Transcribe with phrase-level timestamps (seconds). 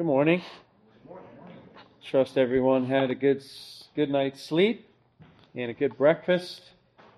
[0.00, 0.42] Good morning.
[2.02, 3.44] Trust everyone had a good
[3.94, 4.88] good night's sleep
[5.54, 6.62] and a good breakfast.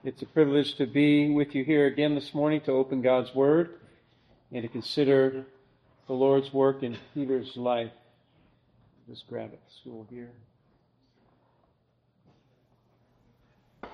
[0.03, 3.79] It's a privilege to be with you here again this morning to open God's Word
[4.51, 5.47] and to consider
[6.09, 7.93] the Lord's work in Peter's life.
[9.09, 10.33] Just grab a stool here.
[13.85, 13.91] You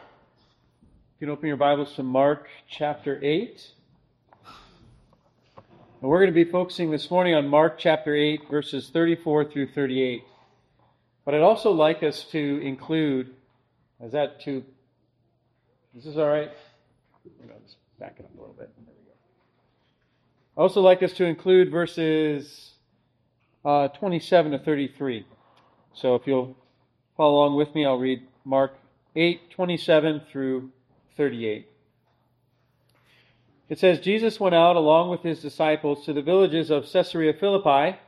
[1.20, 3.70] can open your Bibles to Mark chapter 8.
[6.00, 9.72] And we're going to be focusing this morning on Mark chapter 8, verses 34 through
[9.72, 10.22] 38.
[11.24, 13.34] But I'd also like us to include,
[14.00, 14.64] is that too,
[15.96, 16.52] is this all right?
[17.64, 18.70] Just back it up a little bit.
[18.76, 19.12] There we go.
[20.56, 22.74] I also like us to include verses
[23.64, 25.26] uh, 27 to 33.
[25.94, 26.56] So if you'll
[27.16, 28.78] follow along with me, I'll read Mark
[29.16, 30.70] 8, 27 through
[31.16, 31.67] 38.
[33.68, 37.98] It says, Jesus went out along with his disciples to the villages of Caesarea Philippi,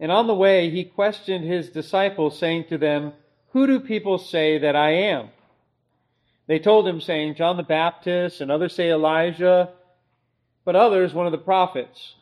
[0.00, 3.12] and on the way he questioned his disciples, saying to them,
[3.52, 5.28] Who do people say that I am?
[6.46, 9.70] They told him, saying, John the Baptist, and others say Elijah,
[10.64, 12.16] but others one of the prophets.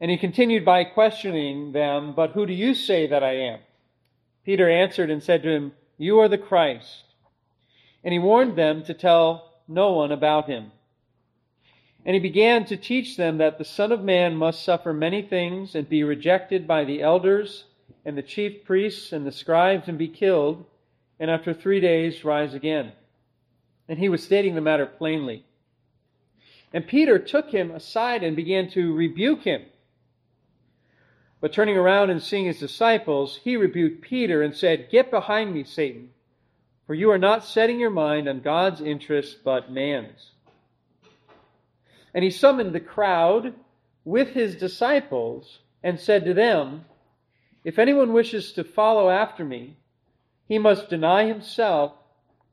[0.00, 3.60] And he continued by questioning them, But who do you say that I am?
[4.44, 7.04] Peter answered and said to him, You are the Christ.
[8.02, 10.72] And he warned them to tell no one about him.
[12.08, 15.74] And he began to teach them that the Son of Man must suffer many things
[15.74, 17.64] and be rejected by the elders
[18.02, 20.64] and the chief priests and the scribes and be killed,
[21.20, 22.92] and after three days rise again.
[23.90, 25.44] And he was stating the matter plainly.
[26.72, 29.66] And Peter took him aside and began to rebuke him.
[31.42, 35.62] But turning around and seeing his disciples, he rebuked Peter and said, Get behind me,
[35.62, 36.08] Satan,
[36.86, 40.30] for you are not setting your mind on God's interests, but man's.
[42.14, 43.54] And he summoned the crowd
[44.04, 46.84] with his disciples and said to them,
[47.64, 49.76] If anyone wishes to follow after me,
[50.46, 51.92] he must deny himself,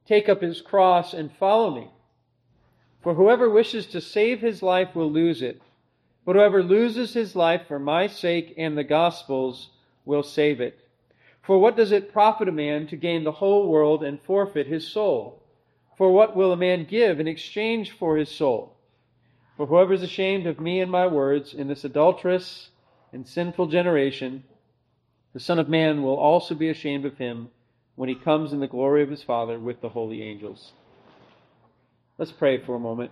[0.05, 1.89] take up his cross, and follow me.
[3.01, 5.61] For whoever wishes to save his life will lose it,
[6.25, 9.69] but whoever loses his life for my sake and the gospel's
[10.03, 10.79] will save it.
[11.41, 14.87] For what does it profit a man to gain the whole world and forfeit his
[14.87, 15.43] soul?
[15.95, 18.74] For what will a man give in exchange for his soul?
[19.57, 22.69] For whoever is ashamed of me and my words in this adulterous
[23.13, 24.43] and sinful generation,
[25.33, 27.49] the Son of Man will also be ashamed of him
[27.95, 30.73] when he comes in the glory of his Father with the holy angels.
[32.17, 33.11] Let's pray for a moment.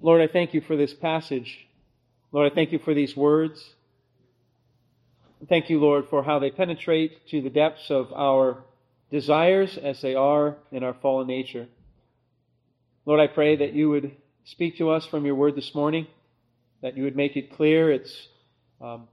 [0.00, 1.66] Lord, I thank you for this passage.
[2.32, 3.74] Lord, I thank you for these words.
[5.48, 8.64] Thank you, Lord, for how they penetrate to the depths of our
[9.10, 11.66] desires as they are in our fallen nature.
[13.04, 14.12] Lord, I pray that you would
[14.44, 16.06] speak to us from your word this morning,
[16.82, 18.28] that you would make it clear its
[18.80, 19.08] um,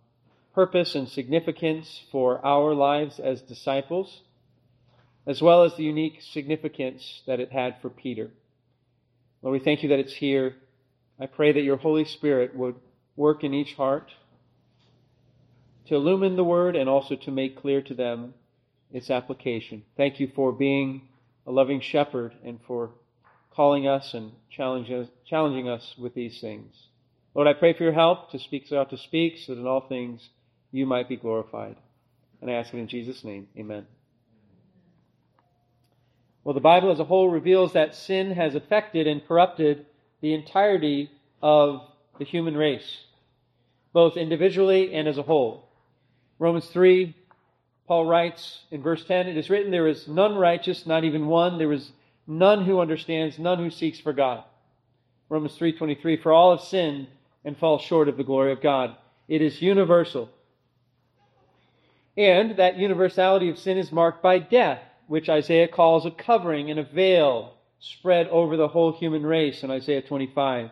[0.53, 4.21] purpose and significance for our lives as disciples,
[5.25, 8.29] as well as the unique significance that it had for Peter.
[9.41, 10.55] Lord, we thank you that it's here.
[11.19, 12.75] I pray that your Holy Spirit would
[13.15, 14.11] work in each heart
[15.87, 18.35] to illumine the word and also to make clear to them
[18.91, 19.81] its application.
[19.97, 21.07] Thank you for being
[21.47, 22.91] a loving shepherd and for
[23.59, 26.73] calling us and challenging us with these things.
[27.35, 29.81] Lord, I pray for your help to speak so to speak, so that in all
[29.81, 30.29] things
[30.71, 31.75] you might be glorified.
[32.39, 33.49] And I ask it in Jesus' name.
[33.57, 33.85] Amen.
[36.45, 39.85] Well, the Bible as a whole reveals that sin has affected and corrupted
[40.21, 41.81] the entirety of
[42.17, 43.01] the human race,
[43.91, 45.67] both individually and as a whole.
[46.39, 47.13] Romans 3,
[47.89, 51.57] Paul writes in verse 10, It is written, There is none righteous, not even one.
[51.57, 51.91] There is
[52.29, 54.43] none who understands, none who seeks for God.
[55.27, 57.07] Romans 3:23 For all have sinned
[57.43, 58.95] and fall short of the glory of God.
[59.27, 60.29] It is universal.
[62.15, 66.79] And that universality of sin is marked by death, which Isaiah calls a covering and
[66.79, 70.69] a veil spread over the whole human race in Isaiah 25.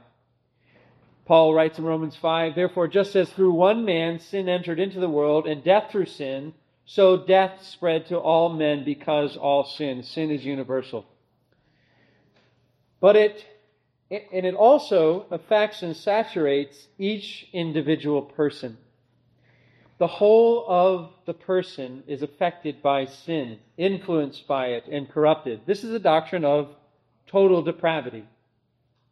[1.25, 5.09] Paul writes in Romans 5, Therefore, just as through one man sin entered into the
[5.09, 6.53] world, and death through sin,
[6.85, 10.03] so death spread to all men because all sin.
[10.03, 11.05] Sin is universal.
[12.99, 13.45] But it,
[14.09, 18.77] and it also affects and saturates each individual person.
[19.99, 25.61] The whole of the person is affected by sin, influenced by it, and corrupted.
[25.65, 26.75] This is a doctrine of
[27.25, 28.23] total depravity.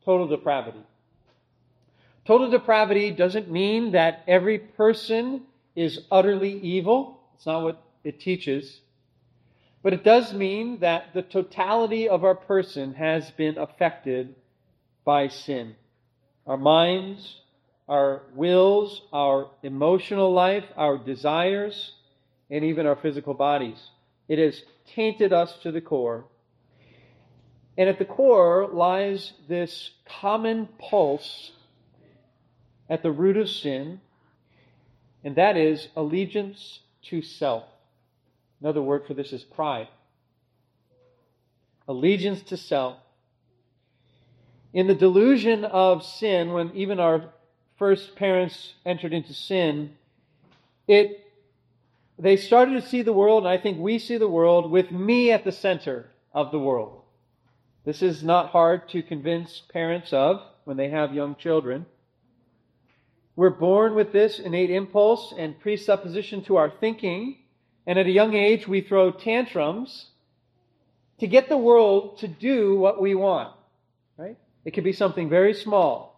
[0.03, 0.83] Total depravity.
[2.25, 5.41] Total depravity doesn't mean that every person
[5.75, 7.19] is utterly evil.
[7.35, 8.81] It's not what it teaches.
[9.85, 14.33] But it does mean that the totality of our person has been affected
[15.03, 15.75] by sin.
[16.47, 17.41] Our minds,
[17.87, 21.93] our wills, our emotional life, our desires,
[22.49, 23.77] and even our physical bodies.
[24.27, 24.63] It has
[24.95, 26.25] tainted us to the core.
[27.77, 31.51] And at the core lies this common pulse
[32.89, 34.01] at the root of sin,
[35.23, 37.65] and that is allegiance to self.
[38.61, 39.87] Another word for this is pride.
[41.87, 42.97] Allegiance to self.
[44.73, 47.29] In the delusion of sin, when even our
[47.77, 49.95] first parents entered into sin,
[50.87, 51.21] it
[52.17, 55.31] they started to see the world, and I think we see the world with me
[55.31, 57.01] at the center of the world.
[57.83, 61.85] This is not hard to convince parents of when they have young children.
[63.35, 67.37] We're born with this innate impulse and presupposition to our thinking,
[67.87, 70.07] and at a young age we throw tantrums
[71.19, 73.53] to get the world to do what we want.
[74.17, 74.37] Right?
[74.63, 76.15] It could be something very small.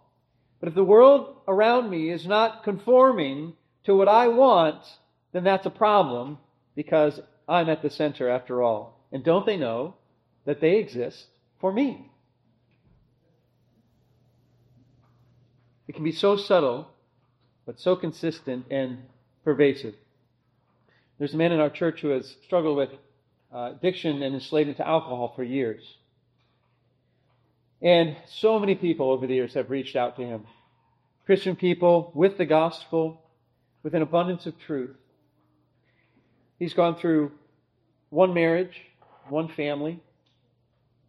[0.59, 3.53] But if the world around me is not conforming
[3.83, 4.83] to what I want,
[5.33, 6.39] then that's a problem
[6.75, 9.05] because I'm at the center after all.
[9.11, 9.95] And don't they know
[10.45, 11.27] that they exist
[11.59, 12.11] for me?
[15.87, 16.89] It can be so subtle,
[17.65, 19.03] but so consistent and
[19.43, 19.95] pervasive.
[21.17, 22.89] There's a man in our church who has struggled with
[23.53, 25.83] uh, addiction and enslavement to alcohol for years.
[27.81, 30.45] And so many people over the years have reached out to him.
[31.25, 33.21] Christian people with the gospel,
[33.83, 34.95] with an abundance of truth.
[36.59, 37.31] He's gone through
[38.09, 38.81] one marriage,
[39.29, 39.99] one family.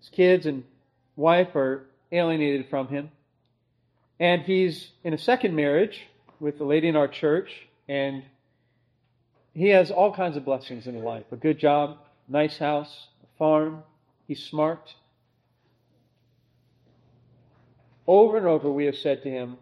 [0.00, 0.64] His kids and
[1.16, 3.10] wife are alienated from him.
[4.20, 6.00] And he's in a second marriage
[6.40, 7.50] with a lady in our church,
[7.88, 8.22] and
[9.58, 13.82] he has all kinds of blessings in life a good job, nice house, a farm.
[14.26, 14.94] He's smart.
[18.06, 19.56] Over and over, we have said to him,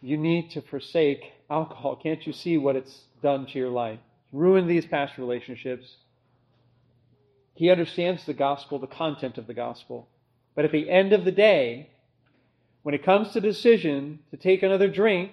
[0.00, 1.96] You need to forsake alcohol.
[1.96, 3.98] Can't you see what it's done to your life?
[4.32, 5.96] Ruined these past relationships.
[7.54, 10.08] He understands the gospel, the content of the gospel.
[10.54, 11.90] But at the end of the day,
[12.82, 15.32] when it comes to the decision to take another drink,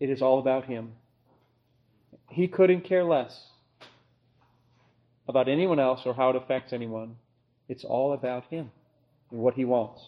[0.00, 0.92] it is all about him.
[2.28, 3.46] He couldn't care less
[5.26, 7.16] about anyone else or how it affects anyone.
[7.68, 8.70] It's all about him
[9.30, 10.02] and what he wants.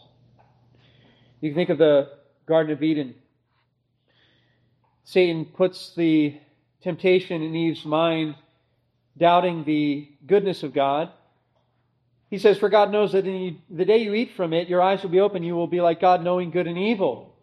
[1.40, 2.10] You can think of the
[2.46, 3.14] Garden of Eden.
[5.04, 6.38] Satan puts the
[6.82, 8.34] temptation in Eve's mind,
[9.16, 11.10] doubting the goodness of God.
[12.30, 15.10] He says, For God knows that the day you eat from it, your eyes will
[15.10, 17.34] be open, you will be like God, knowing good and evil.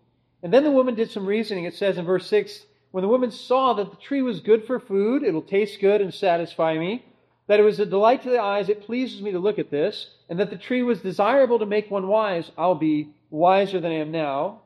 [0.41, 1.65] And then the woman did some reasoning.
[1.65, 2.61] It says in verse 6
[2.91, 6.13] When the woman saw that the tree was good for food, it'll taste good and
[6.13, 7.05] satisfy me,
[7.47, 10.11] that it was a delight to the eyes, it pleases me to look at this,
[10.29, 13.95] and that the tree was desirable to make one wise, I'll be wiser than I
[13.95, 14.61] am now.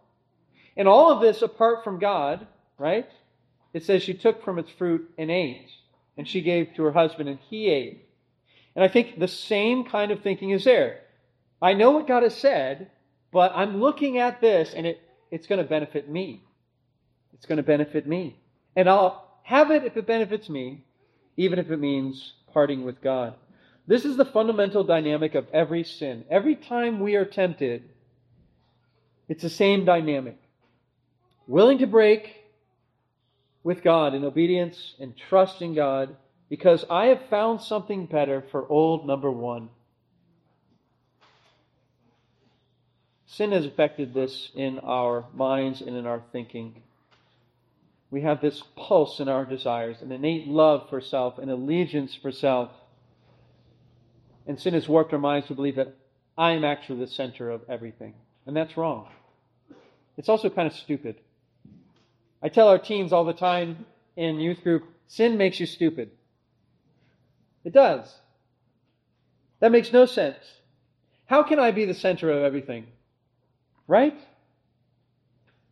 [0.77, 2.47] And all of this apart from God,
[2.77, 3.09] right?
[3.73, 5.69] It says she took from its fruit and ate,
[6.17, 8.05] and she gave to her husband, and he ate.
[8.75, 11.01] And I think the same kind of thinking is there.
[11.61, 12.89] I know what God has said,
[13.31, 16.43] but I'm looking at this, and it, it's going to benefit me.
[17.41, 18.37] It's going to benefit me.
[18.75, 20.83] And I'll have it if it benefits me,
[21.37, 23.33] even if it means parting with God.
[23.87, 26.23] This is the fundamental dynamic of every sin.
[26.29, 27.89] Every time we are tempted,
[29.27, 30.37] it's the same dynamic.
[31.47, 32.35] Willing to break
[33.63, 36.15] with God in obedience and trust in God
[36.47, 39.69] because I have found something better for old number one.
[43.25, 46.83] Sin has affected this in our minds and in our thinking.
[48.11, 52.31] We have this pulse in our desires, an innate love for self, an allegiance for
[52.31, 52.69] self.
[54.45, 55.95] And sin has warped our minds to believe that
[56.37, 58.13] I am actually the center of everything.
[58.45, 59.07] And that's wrong.
[60.17, 61.15] It's also kind of stupid.
[62.43, 63.85] I tell our teens all the time
[64.17, 66.11] in youth group sin makes you stupid.
[67.63, 68.13] It does.
[69.59, 70.43] That makes no sense.
[71.27, 72.87] How can I be the center of everything?
[73.87, 74.19] Right?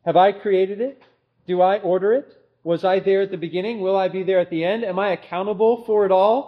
[0.05, 1.01] Have I created it?
[1.49, 2.37] Do I order it?
[2.63, 3.81] Was I there at the beginning?
[3.81, 4.85] Will I be there at the end?
[4.85, 6.39] Am I accountable for it all?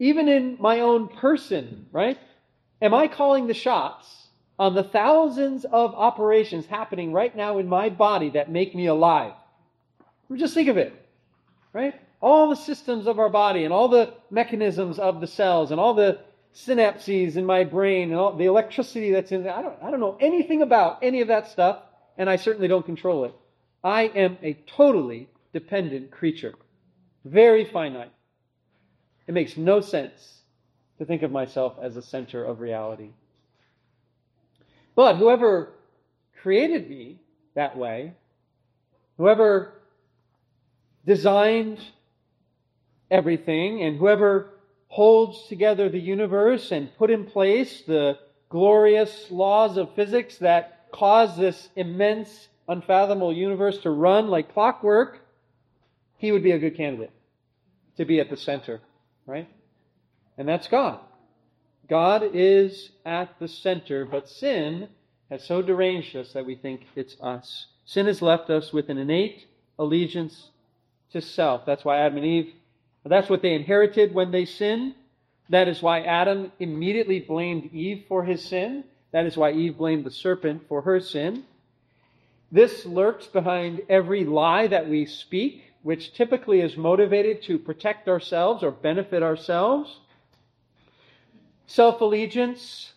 [0.00, 2.18] Even in my own person, right?
[2.82, 4.18] Am I calling the shots?
[4.58, 9.32] on the thousands of operations happening right now in my body that make me alive.
[10.34, 10.92] Just think of it,
[11.72, 11.94] right?
[12.20, 15.94] All the systems of our body and all the mechanisms of the cells and all
[15.94, 16.18] the
[16.54, 19.54] synapses in my brain and all the electricity that's in there.
[19.54, 21.78] I don't, I don't know anything about any of that stuff,
[22.16, 23.34] and I certainly don't control it.
[23.82, 26.54] I am a totally dependent creature,
[27.24, 28.12] very finite.
[29.26, 30.42] It makes no sense
[30.98, 33.10] to think of myself as a center of reality.
[34.94, 35.74] But whoever
[36.42, 37.18] created me
[37.54, 38.12] that way.
[39.16, 39.72] Whoever
[41.04, 41.80] designed
[43.10, 44.50] everything and whoever
[44.88, 48.18] holds together the universe and put in place the
[48.48, 55.20] glorious laws of physics that cause this immense, unfathomable universe to run like clockwork,
[56.16, 57.12] he would be a good candidate
[57.96, 58.80] to be at the center,
[59.26, 59.48] right?
[60.36, 61.00] And that's God.
[61.88, 64.88] God is at the center, but sin
[65.30, 67.66] has so deranged us that we think it's us.
[67.84, 69.46] Sin has left us with an innate
[69.78, 70.50] allegiance
[71.12, 71.64] to self.
[71.64, 72.52] That's why Adam and Eve,
[73.04, 74.94] that's what they inherited when they sinned.
[75.48, 78.84] That is why Adam immediately blamed Eve for his sin.
[79.12, 81.44] That is why Eve blamed the serpent for her sin.
[82.50, 88.62] This lurks behind every lie that we speak, which typically is motivated to protect ourselves
[88.62, 90.00] or benefit ourselves.
[91.66, 92.92] Self allegiance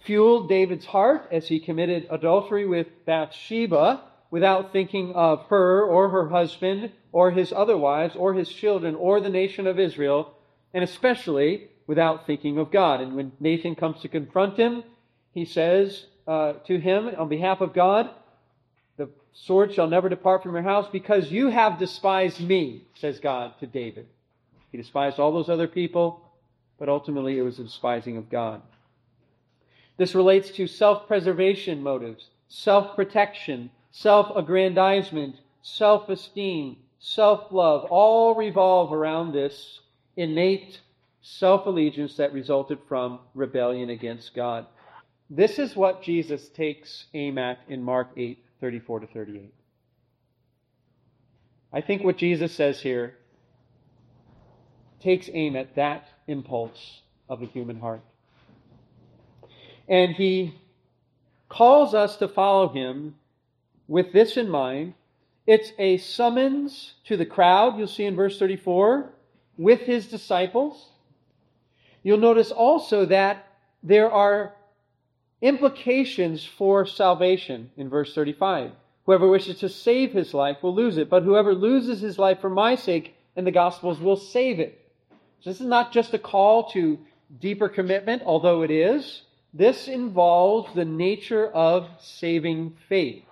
[0.00, 6.28] fueled David's heart as he committed adultery with Bathsheba without thinking of her or her
[6.28, 10.34] husband or his other wives or his children or the nation of Israel,
[10.72, 13.00] and especially without thinking of God.
[13.00, 14.84] And when Nathan comes to confront him,
[15.32, 18.10] he says uh, to him on behalf of God,
[19.32, 23.66] sword shall never depart from your house because you have despised me, says God to
[23.66, 24.06] David.
[24.70, 26.20] He despised all those other people,
[26.78, 28.62] but ultimately it was a despising of God.
[29.96, 38.34] This relates to self preservation motives, self protection, self aggrandizement, self esteem, self love, all
[38.34, 39.80] revolve around this
[40.16, 40.80] innate
[41.20, 44.66] self allegiance that resulted from rebellion against God.
[45.28, 49.54] This is what Jesus takes aim at in Mark 8 34 to 38.
[51.72, 53.16] I think what Jesus says here
[55.00, 58.02] takes aim at that impulse of the human heart.
[59.88, 60.54] And he
[61.48, 63.14] calls us to follow him
[63.88, 64.94] with this in mind.
[65.46, 69.10] It's a summons to the crowd, you'll see in verse 34,
[69.56, 70.90] with his disciples.
[72.02, 73.46] You'll notice also that
[73.82, 74.54] there are
[75.42, 78.72] implications for salvation in verse 35.
[79.06, 82.50] Whoever wishes to save his life will lose it, but whoever loses his life for
[82.50, 84.78] my sake and the gospel's will save it.
[85.40, 86.98] So this is not just a call to
[87.38, 89.22] deeper commitment, although it is.
[89.54, 93.24] This involves the nature of saving faith.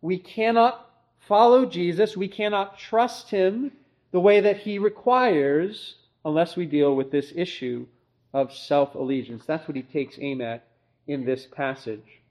[0.00, 0.88] We cannot
[1.20, 3.72] follow Jesus, we cannot trust him
[4.12, 7.86] the way that he requires unless we deal with this issue
[8.32, 9.44] of self allegiance.
[9.44, 10.65] That's what he takes aim at
[11.06, 12.22] in this passage.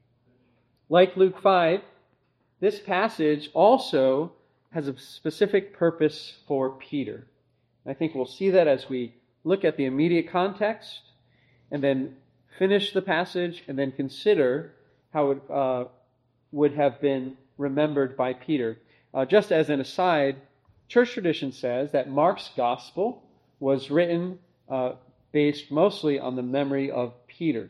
[0.90, 1.82] Like Luke 5,
[2.60, 4.34] this passage also
[4.72, 7.28] has a specific purpose for Peter.
[7.86, 11.02] I think we'll see that as we look at the immediate context
[11.72, 12.16] and then
[12.58, 14.74] finish the passage and then consider
[15.14, 15.86] how it uh,
[16.52, 18.78] would have been remembered by Peter.
[19.14, 20.38] Uh, just as an aside,
[20.88, 23.24] church tradition says that Mark's gospel
[23.60, 24.40] was written
[24.70, 24.94] uh,
[25.32, 27.70] based mostly on the memory of Peter.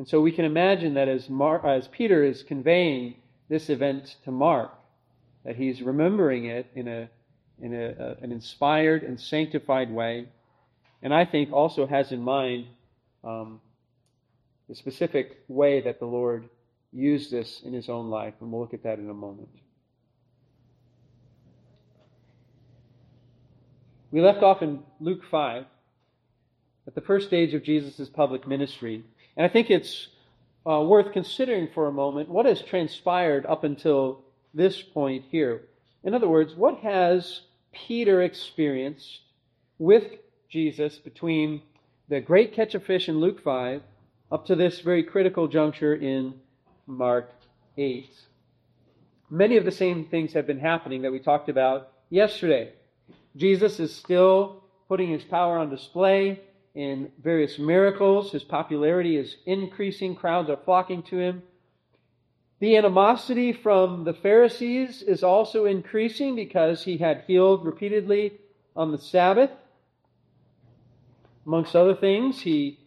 [0.00, 3.16] And so we can imagine that as, Mar- as Peter is conveying
[3.50, 4.72] this event to Mark,
[5.44, 7.10] that he's remembering it in, a,
[7.60, 10.26] in a, a, an inspired and sanctified way,
[11.02, 12.68] and I think also has in mind
[13.22, 13.60] um,
[14.70, 16.48] the specific way that the Lord
[16.94, 19.50] used this in his own life, and we'll look at that in a moment.
[24.10, 25.66] We left off in Luke 5
[26.90, 29.04] at the first stage of Jesus' public ministry.
[29.36, 30.08] And I think it's
[30.68, 35.62] uh, worth considering for a moment what has transpired up until this point here.
[36.02, 39.20] In other words, what has Peter experienced
[39.78, 40.02] with
[40.48, 41.62] Jesus between
[42.08, 43.82] the great catch of fish in Luke 5
[44.32, 46.34] up to this very critical juncture in
[46.88, 47.30] Mark
[47.76, 48.10] 8?
[49.30, 52.72] Many of the same things have been happening that we talked about yesterday.
[53.36, 56.40] Jesus is still putting his power on display
[56.74, 58.32] in various miracles.
[58.32, 61.42] His popularity is increasing, crowds are flocking to him.
[62.60, 68.32] The animosity from the Pharisees is also increasing because he had healed repeatedly
[68.76, 69.50] on the Sabbath.
[71.46, 72.78] Amongst other things, he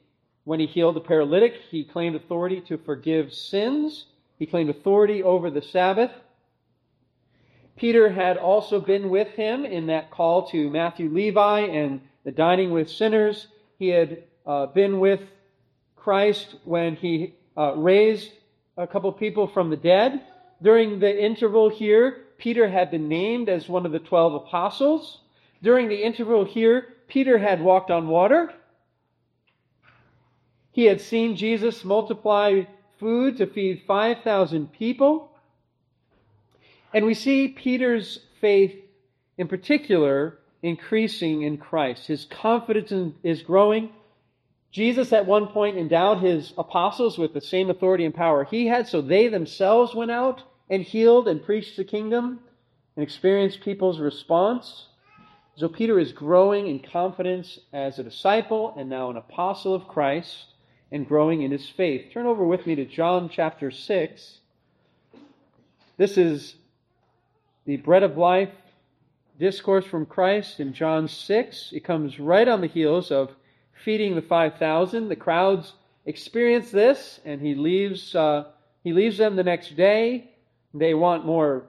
[0.46, 4.08] when he healed the paralytic, he claimed authority to forgive sins.
[4.38, 6.12] He claimed authority over the Sabbath.
[7.78, 12.72] Peter had also been with him in that call to Matthew Levi and the dining
[12.72, 13.48] with sinners.
[13.84, 15.20] He had uh, been with
[15.98, 18.32] Christ when he uh, raised
[18.78, 20.22] a couple people from the dead.
[20.62, 25.20] During the interval here, Peter had been named as one of the twelve apostles.
[25.62, 28.54] During the interval here, Peter had walked on water.
[30.72, 32.62] He had seen Jesus multiply
[33.02, 35.30] food to feed 5,000 people.
[36.94, 38.76] And we see Peter's faith
[39.38, 42.08] in particular increasing in Christ.
[42.08, 43.90] His confidence is growing.
[44.72, 48.88] Jesus at one point endowed his apostles with the same authority and power he had,
[48.88, 52.40] so they themselves went out and healed and preached the kingdom
[52.96, 54.88] and experienced people's response.
[55.58, 60.46] So Peter is growing in confidence as a disciple and now an apostle of Christ
[60.92, 62.12] and growing in his faith.
[62.12, 64.38] Turn over with me to John chapter 6.
[65.98, 66.56] This is
[67.66, 68.50] the bread of life
[69.40, 71.70] discourse from Christ in John 6.
[71.74, 73.32] It comes right on the heels of
[73.84, 75.10] feeding the 5,000.
[75.10, 75.74] The crowds
[76.06, 78.46] experience this, and he leaves, uh,
[78.84, 80.30] he leaves them the next day.
[80.74, 81.66] They want more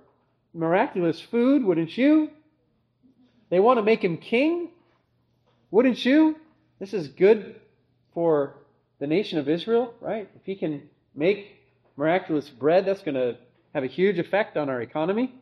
[0.52, 2.30] miraculous food, wouldn't you?
[3.50, 4.70] They want to make him king,
[5.70, 6.36] wouldn't you?
[6.78, 7.60] This is good
[8.14, 8.54] for
[8.98, 10.28] the nation of Israel, right?
[10.36, 11.60] If he can make
[11.96, 13.36] miraculous bread, that's going to
[13.74, 15.34] have a huge effect on our economy,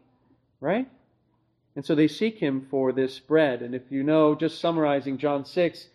[0.61, 0.88] right?
[1.75, 3.62] And so they seek him for this bread.
[3.62, 5.87] And if you know, just summarizing John 6,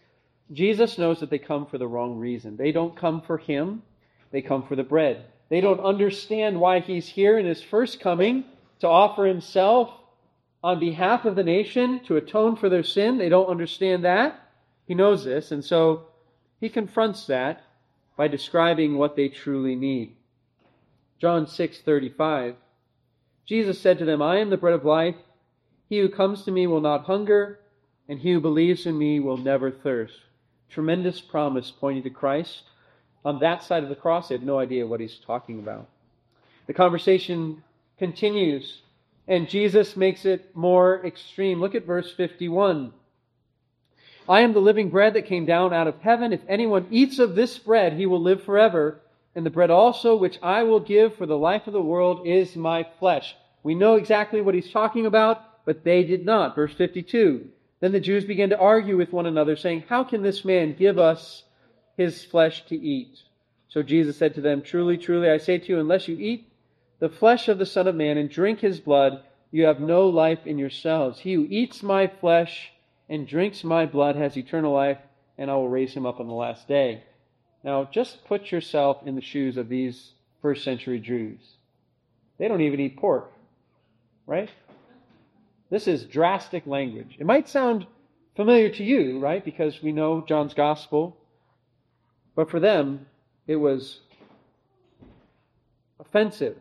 [0.52, 2.58] Jesus knows that they come for the wrong reason.
[2.58, 3.84] They don't come for him,
[4.32, 5.26] they come for the bread.
[5.50, 8.46] They don't understand why he's here in his first coming
[8.80, 9.92] to offer himself
[10.64, 13.18] on behalf of the nation to atone for their sin.
[13.18, 14.40] They don't understand that.
[14.88, 15.52] He knows this.
[15.52, 16.08] And so
[16.60, 17.64] he confronts that
[18.18, 20.16] by describing what they truly need.
[21.20, 22.56] John 6:35
[23.46, 25.16] Jesus said to them, "I am the bread of life.
[25.90, 27.60] He who comes to me will not hunger,
[28.10, 30.20] and he who believes in me will never thirst."
[30.70, 32.64] Tremendous promise pointing to Christ.
[33.24, 35.88] On that side of the cross, they had no idea what he's talking about.
[36.66, 37.64] The conversation
[37.98, 38.82] continues,
[39.28, 41.60] and Jesus makes it more extreme.
[41.60, 42.94] Look at verse 51.
[44.30, 46.34] I am the living bread that came down out of heaven.
[46.34, 49.00] If anyone eats of this bread, he will live forever.
[49.36, 52.56] And the bread also which I will give for the life of the world is
[52.56, 53.36] my flesh.
[53.64, 56.56] We know exactly what he's talking about, but they did not.
[56.56, 57.46] Verse 52.
[57.82, 60.98] Then the Jews began to argue with one another, saying, How can this man give
[60.98, 61.44] us
[61.98, 63.20] his flesh to eat?
[63.68, 66.50] So Jesus said to them, Truly, truly, I say to you, unless you eat
[67.00, 70.48] the flesh of the Son of Man and drink his blood, you have no life
[70.48, 71.20] in yourselves.
[71.20, 72.72] He who eats my flesh
[73.10, 75.00] and drinks my blood has eternal life,
[75.38, 77.04] and I will raise him up on the last day.
[77.66, 81.40] Now, just put yourself in the shoes of these first century Jews.
[82.38, 83.34] They don't even eat pork,
[84.26, 84.50] right?
[85.70, 87.18] This is drastic language.
[87.20, 87.86] It might sound
[88.36, 89.44] familiar to you, right?
[89.44, 91.18] Because we know John's gospel.
[92.36, 93.08] But for them,
[93.48, 94.02] it was
[96.00, 96.58] offensive.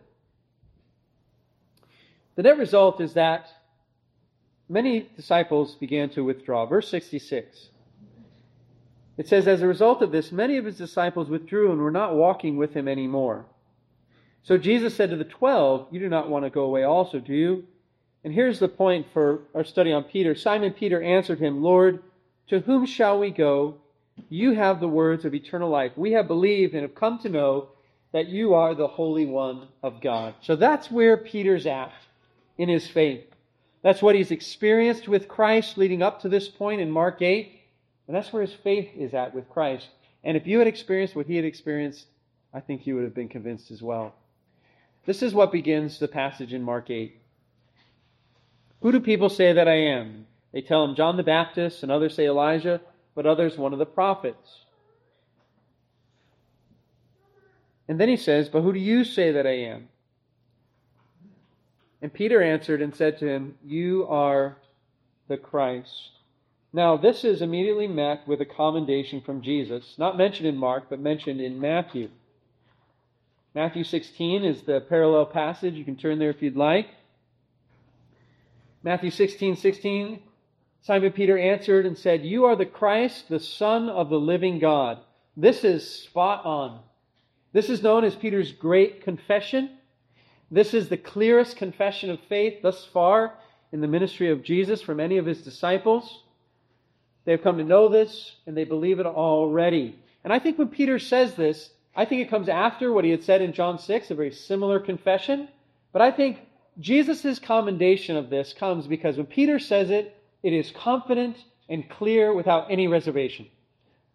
[2.35, 3.49] The net result is that
[4.69, 6.67] many disciples began to withdraw.
[6.67, 7.69] Verse 66.
[9.17, 12.15] It says, As a result of this, many of his disciples withdrew and were not
[12.15, 13.47] walking with him anymore.
[14.43, 17.33] So Jesus said to the twelve, You do not want to go away also, do
[17.33, 17.65] you?
[18.27, 20.35] And here's the point for our study on Peter.
[20.35, 22.03] Simon Peter answered him, Lord,
[22.49, 23.77] to whom shall we go?
[24.29, 25.93] You have the words of eternal life.
[25.95, 27.69] We have believed and have come to know
[28.11, 30.35] that you are the Holy One of God.
[30.41, 31.93] So that's where Peter's at
[32.59, 33.23] in his faith.
[33.83, 37.61] That's what he's experienced with Christ leading up to this point in Mark 8.
[38.09, 39.87] And that's where his faith is at with Christ.
[40.25, 42.07] And if you had experienced what he had experienced,
[42.53, 44.17] I think you would have been convinced as well.
[45.05, 47.21] This is what begins the passage in Mark 8.
[48.83, 50.27] Who do people say that I am?
[50.53, 52.81] They tell him John the Baptist, and others say Elijah,
[53.15, 54.65] but others one of the prophets.
[57.89, 59.89] And then he says, But who do you say that I am?
[62.03, 64.57] And Peter answered and said to him, You are
[65.29, 66.11] the Christ.
[66.73, 71.01] Now, this is immediately met with a commendation from Jesus, not mentioned in Mark, but
[71.01, 72.11] mentioned in Matthew.
[73.55, 75.75] Matthew 16 is the parallel passage.
[75.75, 76.89] You can turn there if you'd like.
[78.87, 80.21] Matthew 16, 16.
[80.83, 85.01] Simon Peter answered and said, You are the Christ, the Son of the living God.
[85.37, 86.79] This is spot on.
[87.53, 89.71] This is known as Peter's great confession.
[90.53, 93.35] This is the clearest confession of faith thus far
[93.73, 96.23] in the ministry of Jesus from any of his disciples.
[97.25, 99.99] They've come to know this and they believe it already.
[100.23, 103.25] And I think when Peter says this, I think it comes after what he had
[103.25, 105.49] said in John 6, a very similar confession.
[105.93, 106.39] But I think
[106.79, 111.37] Jesus' commendation of this comes because when Peter says it, it is confident
[111.69, 113.47] and clear without any reservation.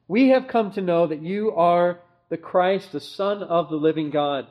[0.07, 4.11] We have come to know that you are the Christ, the Son of the living
[4.11, 4.47] God.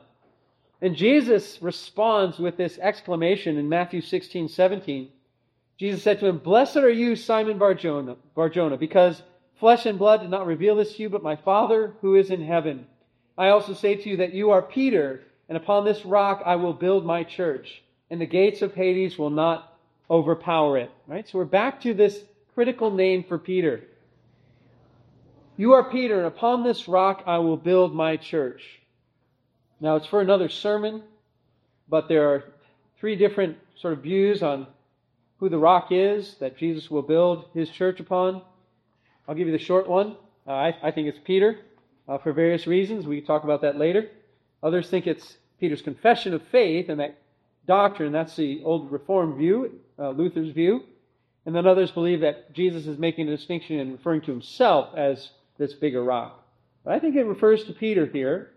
[0.81, 5.09] And Jesus responds with this exclamation in Matthew 16, 17.
[5.77, 9.21] Jesus said to him, Blessed are you, Simon Barjona, Barjona, because
[9.59, 12.43] flesh and blood did not reveal this to you, but my Father who is in
[12.43, 12.87] heaven.
[13.37, 16.73] I also say to you that you are Peter, and upon this rock I will
[16.73, 20.91] build my church and the gates of Hades will not overpower it.
[21.07, 21.27] Right?
[21.27, 22.19] So we're back to this
[22.53, 23.81] critical name for Peter.
[25.55, 28.81] You are Peter, and upon this rock I will build my church.
[29.79, 31.03] Now it's for another sermon,
[31.87, 32.43] but there are
[32.99, 34.67] three different sort of views on
[35.39, 38.41] who the rock is that Jesus will build his church upon.
[39.27, 40.17] I'll give you the short one.
[40.45, 41.59] Uh, I, I, think it's Peter
[42.07, 43.07] uh, for various reasons.
[43.07, 44.09] We can talk about that later.
[44.61, 47.20] Others think it's Peter's confession of faith and that
[47.71, 48.11] doctrine.
[48.11, 50.83] That's the old Reformed view, uh, Luther's view.
[51.45, 55.29] And then others believe that Jesus is making a distinction and referring to himself as
[55.57, 56.43] this bigger rock.
[56.83, 58.51] But I think it refers to Peter here,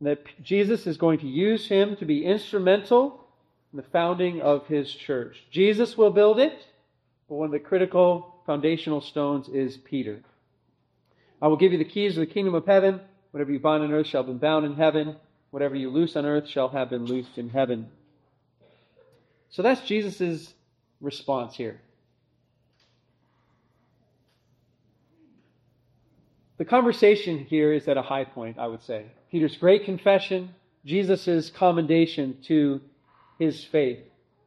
[0.00, 3.26] that Jesus is going to use him to be instrumental
[3.72, 5.42] in the founding of his church.
[5.50, 6.56] Jesus will build it,
[7.28, 10.22] but one of the critical foundational stones is Peter.
[11.42, 13.00] I will give you the keys of the kingdom of heaven.
[13.32, 15.16] Whatever you bind on earth shall be bound in heaven.
[15.50, 17.88] Whatever you loose on earth shall have been loosed in heaven.
[19.56, 20.52] So that's Jesus'
[21.00, 21.80] response here.
[26.58, 29.06] The conversation here is at a high point, I would say.
[29.30, 30.50] Peter's great confession,
[30.84, 32.82] Jesus' commendation to
[33.38, 34.00] his faith.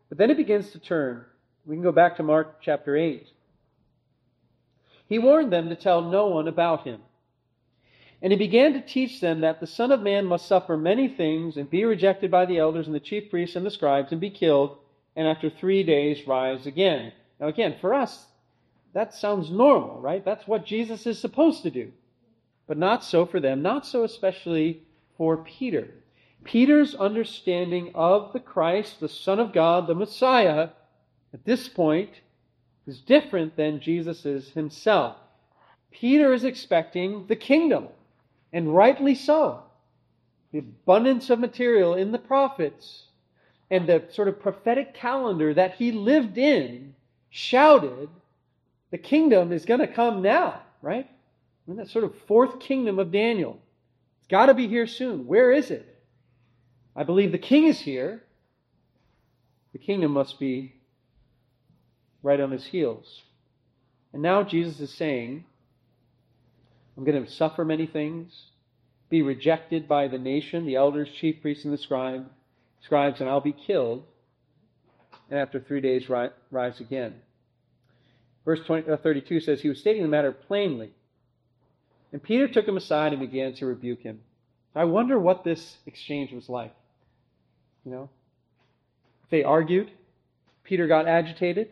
[0.10, 1.26] But then it begins to turn.
[1.65, 3.26] We can go back to Mark chapter 8.
[5.08, 7.02] He warned them to tell no one about him.
[8.22, 11.58] And he began to teach them that the Son of Man must suffer many things
[11.58, 14.30] and be rejected by the elders and the chief priests and the scribes and be
[14.30, 14.78] killed,
[15.19, 17.12] and after three days rise again.
[17.41, 18.27] Now, again, for us,
[18.93, 20.23] that sounds normal, right?
[20.23, 21.91] That's what Jesus is supposed to do.
[22.67, 24.84] But not so for them, not so especially
[25.17, 25.89] for Peter.
[26.45, 30.69] Peter's understanding of the Christ, the Son of God, the Messiah,
[31.34, 32.12] at this point
[32.88, 35.17] is different than Jesus' himself.
[35.91, 37.89] Peter is expecting the kingdom,
[38.53, 39.63] and rightly so.
[40.53, 43.09] The abundance of material in the prophets
[43.71, 46.95] and the sort of prophetic calendar that he lived in
[47.29, 48.10] shouted,
[48.91, 51.10] the kingdom is going to come now, right?
[51.67, 53.60] In that sort of fourth kingdom of Daniel.
[54.19, 55.27] It's got to be here soon.
[55.27, 55.86] Where is it?
[56.95, 58.23] I believe the king is here.
[59.73, 60.73] The kingdom must be
[62.23, 63.21] right on his heels.
[64.12, 65.45] And now Jesus is saying,
[66.97, 68.47] I'm going to suffer many things,
[69.10, 72.27] be rejected by the nation, the elders, chief priests, and the scribe,
[72.82, 74.04] scribes, and I'll be killed.
[75.30, 77.15] And after three days, rise again.
[78.46, 80.92] Verse 20, uh, 32 says, He was stating the matter plainly.
[82.12, 84.22] And Peter took him aside and began to rebuke him.
[84.76, 86.74] I wonder what this exchange was like.
[87.86, 88.10] You know?
[89.30, 89.92] They argued.
[90.63, 91.70] Peter got agitated.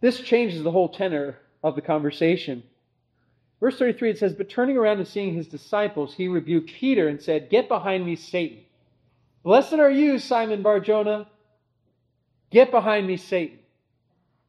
[0.00, 2.62] This changes the whole tenor of the conversation.
[3.60, 7.20] Verse 33 it says, But turning around and seeing his disciples, he rebuked Peter and
[7.20, 8.60] said, Get behind me, Satan.
[9.48, 11.26] Blessed are you, Simon Barjona.
[12.50, 13.60] Get behind me, Satan.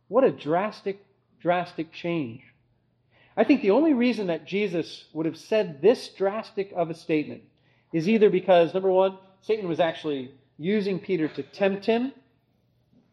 [0.10, 1.02] What a drastic,
[1.40, 2.42] drastic change.
[3.38, 7.44] I think the only reason that Jesus would have said this drastic of a statement
[7.94, 12.12] is either because, number one, Satan was actually using Peter to tempt him,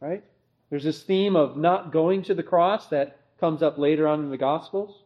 [0.01, 0.25] right?
[0.70, 4.31] There's this theme of not going to the cross that comes up later on in
[4.31, 5.05] the Gospels.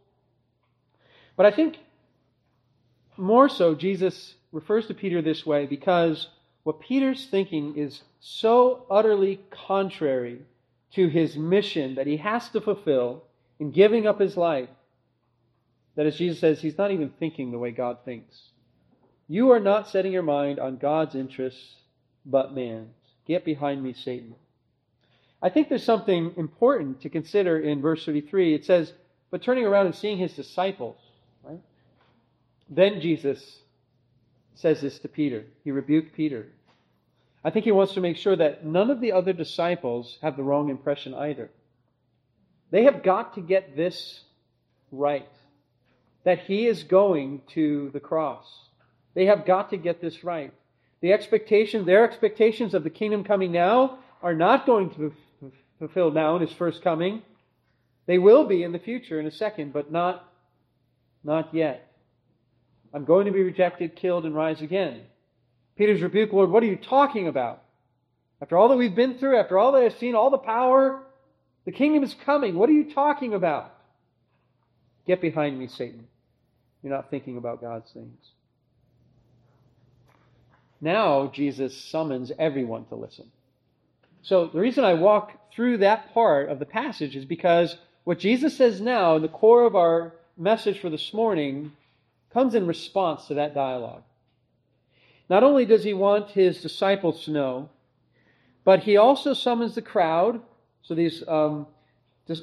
[1.37, 1.77] But I think
[3.19, 6.27] more so, Jesus refers to Peter this way because
[6.71, 10.39] what Peter's thinking is so utterly contrary
[10.93, 13.25] to his mission that he has to fulfill
[13.59, 14.69] in giving up his life
[15.97, 18.41] that, as Jesus says, he's not even thinking the way God thinks.
[19.27, 21.75] You are not setting your mind on God's interests,
[22.25, 22.95] but man's.
[23.27, 24.37] Get behind me, Satan.
[25.43, 28.55] I think there's something important to consider in verse 33.
[28.55, 28.93] It says,
[29.33, 30.99] But turning around and seeing his disciples,
[31.43, 31.59] right?
[32.69, 33.59] Then Jesus
[34.55, 35.47] says this to Peter.
[35.65, 36.47] He rebuked Peter.
[37.45, 40.43] I think he wants to make sure that none of the other disciples have the
[40.43, 41.51] wrong impression either.
[42.71, 44.21] They have got to get this
[44.93, 45.29] right
[46.25, 48.47] that he is going to the cross.
[49.15, 50.53] They have got to get this right.
[51.01, 56.15] The expectation, their expectations of the kingdom coming now are not going to be fulfilled
[56.15, 57.23] now in his first coming.
[58.07, 60.29] They will be in the future in a second, but not,
[61.25, 61.91] not yet.
[62.93, 65.03] I'm going to be rejected, killed, and rise again.
[65.81, 67.63] Peter's rebuke, Lord, what are you talking about?
[68.43, 71.03] After all that we've been through, after all that I've seen, all the power,
[71.65, 72.55] the kingdom is coming.
[72.55, 73.73] What are you talking about?
[75.07, 76.07] Get behind me, Satan.
[76.83, 78.19] You're not thinking about God's things.
[80.83, 83.31] Now, Jesus summons everyone to listen.
[84.21, 88.55] So, the reason I walk through that part of the passage is because what Jesus
[88.55, 91.73] says now, in the core of our message for this morning,
[92.35, 94.03] comes in response to that dialogue.
[95.31, 97.71] Not only does he want his disciples to know,
[98.65, 100.43] but he also summons the crowd,
[100.83, 101.69] so these um,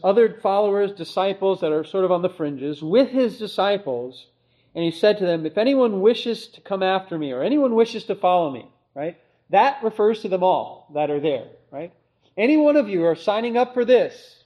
[0.04, 4.28] other followers, disciples that are sort of on the fringes, with his disciples,
[4.74, 8.06] and he said to them, If anyone wishes to come after me, or anyone wishes
[8.06, 9.18] to follow me, right?
[9.50, 11.94] That refers to them all that are there, right?
[12.38, 14.44] Any one of you are signing up for this.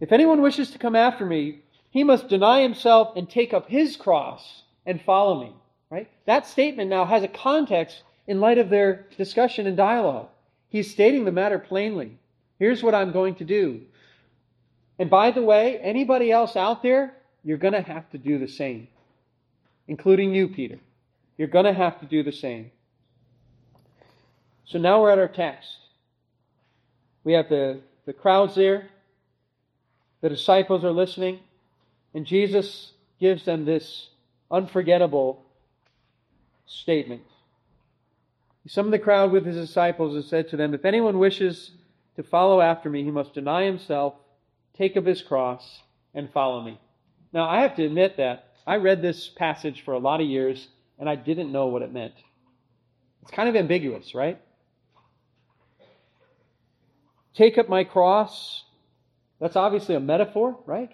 [0.00, 3.96] If anyone wishes to come after me, he must deny himself and take up his
[3.96, 5.54] cross and follow me.
[5.90, 6.08] Right?
[6.26, 10.28] That statement now has a context in light of their discussion and dialogue.
[10.68, 12.18] He's stating the matter plainly.
[12.58, 13.80] Here's what I'm going to do.
[14.98, 18.48] And by the way, anybody else out there, you're going to have to do the
[18.48, 18.88] same,
[19.86, 20.78] including you, Peter.
[21.38, 22.70] You're going to have to do the same.
[24.66, 25.70] So now we're at our text.
[27.24, 28.88] We have the, the crowds there.
[30.20, 31.38] The disciples are listening.
[32.12, 34.08] And Jesus gives them this
[34.50, 35.44] unforgettable
[36.68, 37.22] statement.
[38.62, 41.72] He summoned the crowd with his disciples and said to them, If anyone wishes
[42.16, 44.14] to follow after me, he must deny himself,
[44.76, 45.82] take up his cross,
[46.14, 46.78] and follow me.
[47.32, 50.68] Now, I have to admit that I read this passage for a lot of years
[50.98, 52.14] and I didn't know what it meant.
[53.22, 54.40] It's kind of ambiguous, right?
[57.34, 58.64] Take up my cross.
[59.40, 60.90] That's obviously a metaphor, right?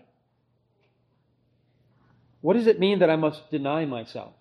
[2.42, 4.34] What does it mean that I must deny myself?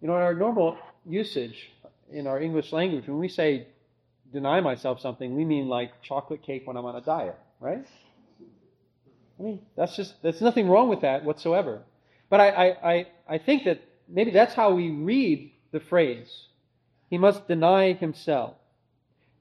[0.00, 1.70] You know, in our normal usage
[2.10, 3.66] in our English language, when we say
[4.32, 7.86] deny myself something, we mean like chocolate cake when I'm on a diet, right?
[9.38, 11.82] I mean, that's just, there's nothing wrong with that whatsoever.
[12.30, 16.46] But I, I, I, I think that maybe that's how we read the phrase.
[17.10, 18.54] He must deny himself.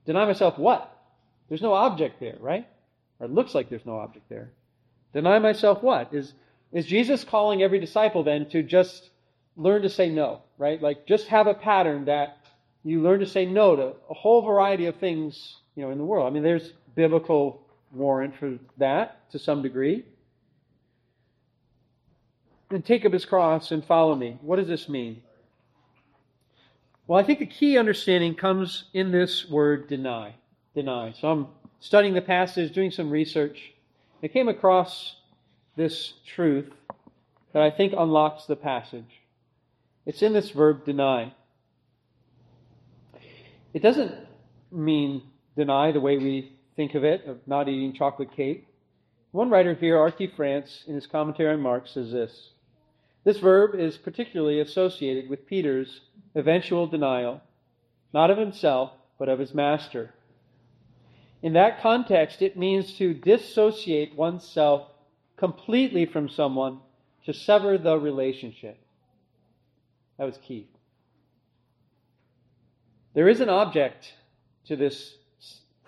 [0.05, 0.91] Deny myself what?
[1.49, 2.67] There's no object there, right?
[3.19, 4.51] Or it looks like there's no object there.
[5.13, 6.13] Deny myself what?
[6.13, 6.33] Is
[6.71, 9.09] is Jesus calling every disciple then to just
[9.57, 10.81] learn to say no, right?
[10.81, 12.37] Like just have a pattern that
[12.83, 16.05] you learn to say no to a whole variety of things, you know, in the
[16.05, 16.27] world.
[16.27, 20.05] I mean, there's biblical warrant for that to some degree.
[22.69, 24.37] And take up his cross and follow me.
[24.41, 25.21] What does this mean?
[27.07, 30.35] Well, I think the key understanding comes in this word deny.
[30.73, 31.13] Deny.
[31.19, 31.47] So I'm
[31.79, 33.73] studying the passage, doing some research.
[34.23, 35.15] I came across
[35.75, 36.71] this truth
[37.53, 39.21] that I think unlocks the passage.
[40.05, 41.33] It's in this verb deny.
[43.73, 44.13] It doesn't
[44.71, 45.23] mean
[45.57, 48.67] deny the way we think of it, of not eating chocolate cake.
[49.31, 50.27] One writer here, R.T.
[50.35, 52.51] France, in his commentary on Mark, says this
[53.23, 56.01] This verb is particularly associated with Peter's
[56.35, 57.41] eventual denial,
[58.13, 60.13] not of himself, but of his master.
[61.41, 64.89] In that context, it means to dissociate oneself
[65.37, 66.79] completely from someone
[67.25, 68.84] to sever the relationship.
[70.17, 70.67] That was key.
[73.13, 74.13] There is an object
[74.67, 75.15] to this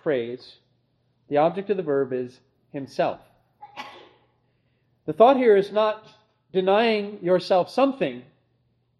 [0.02, 0.56] phrase.
[1.28, 2.40] The object of the verb is
[2.72, 3.20] himself.
[5.06, 6.06] The thought here is not
[6.52, 8.22] denying yourself something.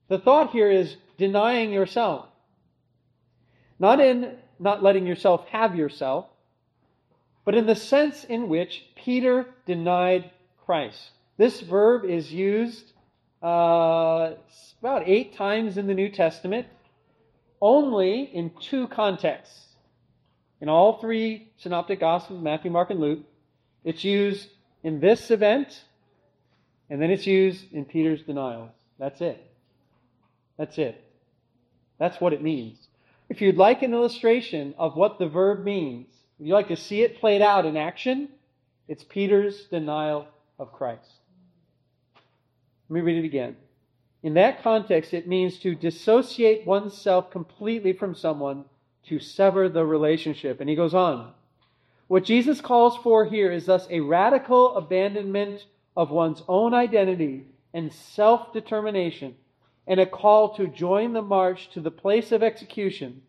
[0.09, 2.27] The thought here is denying yourself.
[3.79, 6.27] Not in not letting yourself have yourself,
[7.45, 10.31] but in the sense in which Peter denied
[10.65, 11.11] Christ.
[11.37, 12.93] This verb is used
[13.43, 14.33] uh,
[14.81, 16.67] about eight times in the New Testament,
[17.61, 19.67] only in two contexts.
[20.61, 23.21] In all three synoptic gospels, Matthew, Mark, and Luke,
[23.85, 24.49] it's used
[24.83, 25.85] in this event,
[26.91, 28.71] and then it's used in Peter's denials.
[28.99, 29.45] That's it.
[30.57, 31.05] That's it.
[31.99, 32.79] That's what it means.
[33.29, 36.09] If you'd like an illustration of what the verb means,
[36.41, 38.29] if you'd like to see it played out in action,
[38.89, 40.27] it's Peter's denial
[40.59, 41.18] of Christ.
[42.89, 43.57] Let me read it again.
[44.23, 48.65] In that context, it means to dissociate oneself completely from someone,
[49.07, 50.61] to sever the relationship.
[50.61, 51.33] And he goes on.
[52.09, 57.93] What Jesus calls for here is thus a radical abandonment of one's own identity and
[57.93, 59.37] self determination,
[59.87, 63.23] and a call to join the march to the place of execution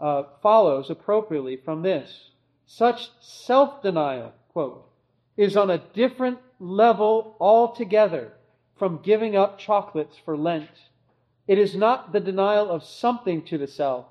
[0.00, 2.30] uh, follows appropriately from this.
[2.66, 4.88] Such self denial, quote,
[5.36, 8.32] is on a different level altogether
[8.76, 10.70] from giving up chocolates for Lent.
[11.46, 14.06] It is not the denial of something to the self,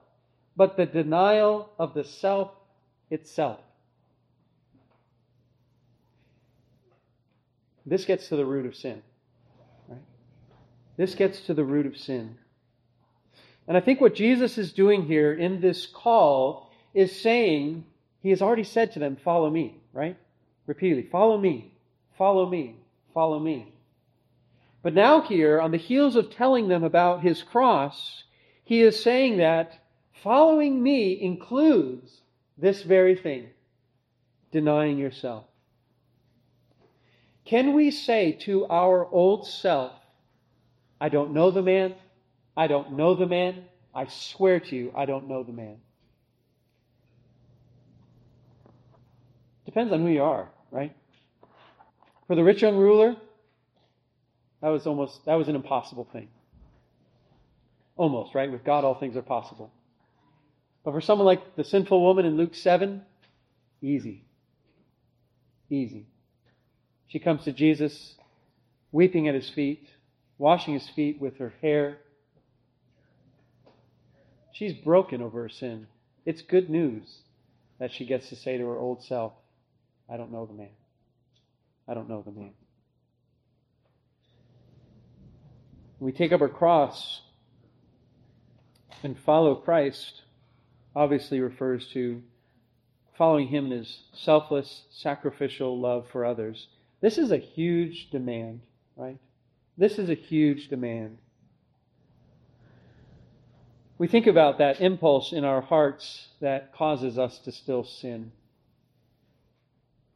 [0.55, 2.51] but the denial of the self
[3.09, 3.59] itself.
[7.85, 9.01] This gets to the root of sin.
[9.89, 9.99] Right?
[10.95, 12.37] This gets to the root of sin.
[13.67, 17.85] And I think what Jesus is doing here in this call is saying,
[18.21, 20.17] He has already said to them, Follow me, right?
[20.65, 21.73] Repeatedly, Follow me.
[22.17, 22.75] Follow me,
[23.13, 23.72] follow me.
[24.83, 28.25] But now, here, on the heels of telling them about his cross,
[28.65, 29.79] he is saying that
[30.21, 32.21] following me includes
[32.57, 33.47] this very thing
[34.51, 35.45] denying yourself.
[37.45, 39.93] Can we say to our old self,
[40.99, 41.95] I don't know the man,
[42.55, 43.65] I don't know the man,
[43.95, 45.77] I swear to you, I don't know the man?
[49.65, 50.95] Depends on who you are, right?
[52.27, 53.15] For the rich young ruler,
[54.63, 56.29] that was almost that was an impossible thing.
[57.97, 58.49] Almost, right?
[58.49, 59.71] With God all things are possible.
[60.85, 63.01] But for someone like the sinful woman in Luke 7,
[63.81, 64.25] easy.
[65.69, 66.07] Easy.
[67.07, 68.15] She comes to Jesus,
[68.91, 69.89] weeping at his feet,
[70.37, 71.97] washing his feet with her hair.
[74.53, 75.87] She's broken over her sin.
[76.25, 77.19] It's good news
[77.79, 79.33] that she gets to say to her old self,
[80.09, 80.69] I don't know the man.
[81.87, 82.53] I don't know the man.
[86.03, 87.21] We take up our cross
[89.03, 90.23] and follow Christ,
[90.95, 92.21] obviously refers to
[93.17, 96.67] following Him in His selfless, sacrificial love for others.
[97.01, 98.61] This is a huge demand,
[98.95, 99.17] right?
[99.77, 101.17] This is a huge demand.
[103.97, 108.31] We think about that impulse in our hearts that causes us to still sin.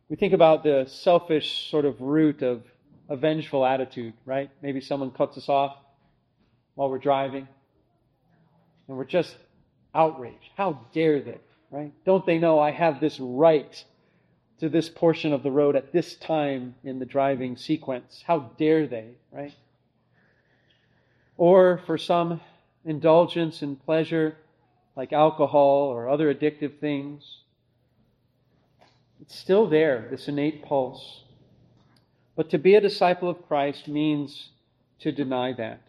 [0.09, 2.63] We think about the selfish sort of root of
[3.09, 4.49] a vengeful attitude, right?
[4.61, 5.77] Maybe someone cuts us off
[6.75, 7.47] while we're driving
[8.87, 9.35] and we're just
[9.93, 10.51] outraged.
[10.55, 11.39] How dare they,
[11.71, 11.93] right?
[12.05, 13.83] Don't they know I have this right
[14.59, 18.23] to this portion of the road at this time in the driving sequence?
[18.25, 19.53] How dare they, right?
[21.37, 22.41] Or for some
[22.85, 24.37] indulgence and pleasure
[24.95, 27.41] like alcohol or other addictive things,
[29.21, 31.23] it's still there, this innate pulse.
[32.37, 34.51] But to be a disciple of Christ means
[34.99, 35.81] to deny that.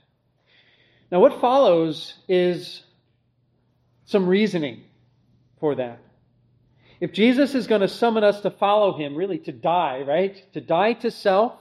[1.12, 2.82] Now, what follows is
[4.06, 4.82] some reasoning
[5.61, 6.00] for that.
[7.00, 10.42] If Jesus is going to summon us to follow him, really to die, right?
[10.54, 11.52] To die to self,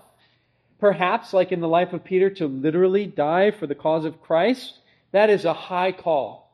[0.80, 4.80] perhaps like in the life of Peter, to literally die for the cause of Christ,
[5.12, 6.50] that is a high call.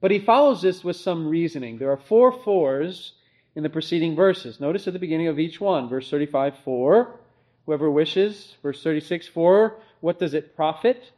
[0.00, 1.76] But he follows this with some reasoning.
[1.76, 3.12] There are four fours
[3.54, 4.60] in the preceding verses.
[4.60, 7.20] Notice at the beginning of each one, verse 35, for.
[7.66, 8.56] Whoever wishes.
[8.62, 11.10] Verse 36, for What does it profit?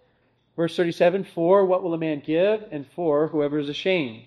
[0.56, 2.64] Verse 37, for what will a man give?
[2.70, 4.24] And for whoever is ashamed.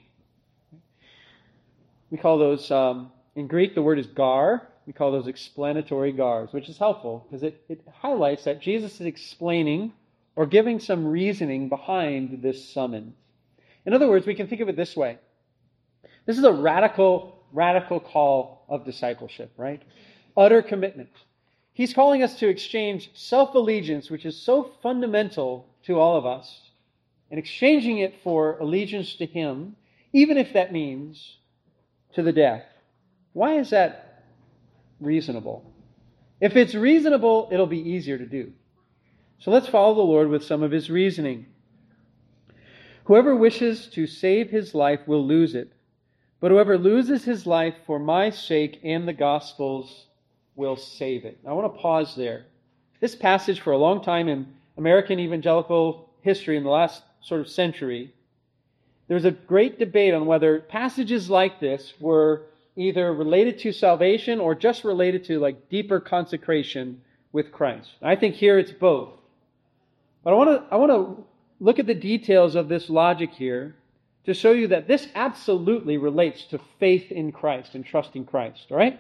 [2.11, 4.67] We call those, um, in Greek, the word is gar.
[4.85, 9.05] We call those explanatory gars, which is helpful because it, it highlights that Jesus is
[9.05, 9.93] explaining
[10.35, 13.13] or giving some reasoning behind this summons.
[13.85, 15.17] In other words, we can think of it this way
[16.25, 19.81] this is a radical, radical call of discipleship, right?
[20.37, 21.09] Utter commitment.
[21.73, 26.69] He's calling us to exchange self allegiance, which is so fundamental to all of us,
[27.31, 29.75] and exchanging it for allegiance to Him,
[30.11, 31.37] even if that means
[32.13, 32.63] to the death.
[33.33, 34.25] Why is that
[34.99, 35.71] reasonable?
[36.41, 38.51] If it's reasonable, it'll be easier to do.
[39.39, 41.45] So let's follow the Lord with some of His reasoning.
[43.09, 45.73] Whoever wishes to save his life will lose it,
[46.39, 50.05] but whoever loses his life for my sake and the gospel's
[50.55, 51.39] will save it.
[51.47, 52.45] I want to pause there.
[52.99, 57.49] This passage, for a long time in American evangelical history in the last sort of
[57.49, 58.13] century,
[59.07, 62.43] there's a great debate on whether passages like this were
[62.75, 67.89] either related to salvation or just related to like deeper consecration with Christ.
[68.01, 69.09] I think here it's both.
[70.23, 71.25] But I want to I want to
[71.59, 73.75] look at the details of this logic here
[74.25, 78.77] to show you that this absolutely relates to faith in Christ and trusting Christ, all
[78.77, 78.99] right?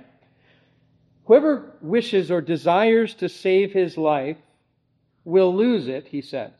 [1.29, 4.37] Whoever wishes or desires to save his life
[5.23, 6.53] will lose it, he says.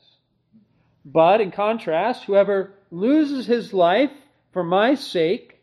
[1.04, 4.12] But in contrast, whoever loses his life
[4.54, 5.60] for my sake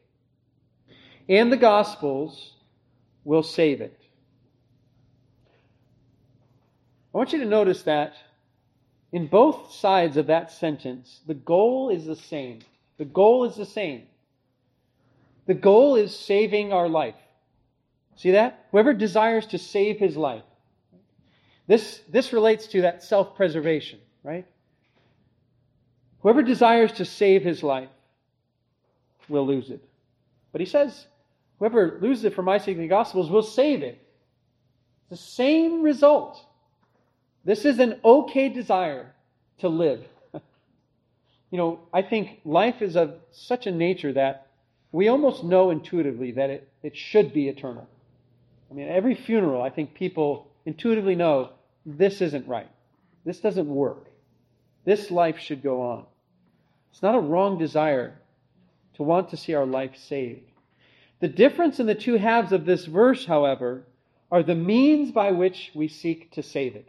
[1.28, 2.54] and the gospel's
[3.22, 3.96] will save it.
[7.14, 8.14] I want you to notice that
[9.12, 12.58] in both sides of that sentence, the goal is the same.
[12.98, 14.08] The goal is the same.
[15.46, 17.14] The goal is saving our life.
[18.16, 18.66] See that?
[18.70, 20.42] Whoever desires to save his life
[21.66, 24.46] this, this relates to that self preservation, right?
[26.20, 27.88] Whoever desires to save his life
[29.28, 29.82] will lose it.
[30.52, 31.06] But he says,
[31.58, 34.00] whoever loses it for my sake in the Gospels will save it.
[35.10, 36.44] The same result.
[37.44, 39.14] This is an okay desire
[39.58, 40.04] to live.
[41.50, 44.48] you know, I think life is of such a nature that
[44.90, 47.86] we almost know intuitively that it, it should be eternal.
[48.70, 51.50] I mean, every funeral, I think people intuitively know
[51.84, 52.70] this isn't right.
[53.24, 54.06] This doesn't work.
[54.84, 56.04] This life should go on.
[56.90, 58.18] It's not a wrong desire
[58.94, 60.50] to want to see our life saved.
[61.20, 63.84] The difference in the two halves of this verse, however,
[64.30, 66.88] are the means by which we seek to save it.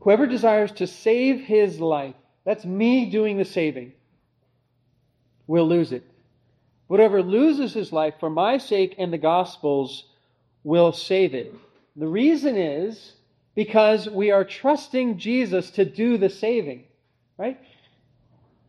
[0.00, 3.92] Whoever desires to save his life, that's me doing the saving,
[5.46, 6.04] will lose it.
[6.92, 10.04] Whatever loses his life for my sake and the gospel's
[10.62, 11.54] will save it.
[11.96, 13.14] The reason is
[13.54, 16.84] because we are trusting Jesus to do the saving,
[17.38, 17.58] right?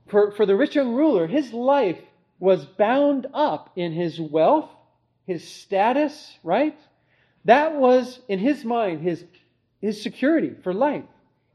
[0.08, 2.00] For, for the rich young ruler, his life
[2.40, 4.70] was bound up in his wealth,
[5.28, 6.80] his status, right?
[7.44, 9.26] That was, in his mind, his,
[9.82, 11.04] his security for life.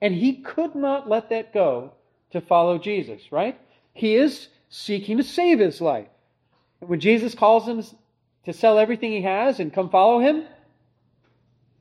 [0.03, 1.93] And he could not let that go
[2.33, 3.59] to follow Jesus, right?
[3.95, 6.09] He is seeking to save his life.
[6.81, 7.83] When Jesus calls him
[8.45, 10.45] to sell everything he has and come follow him,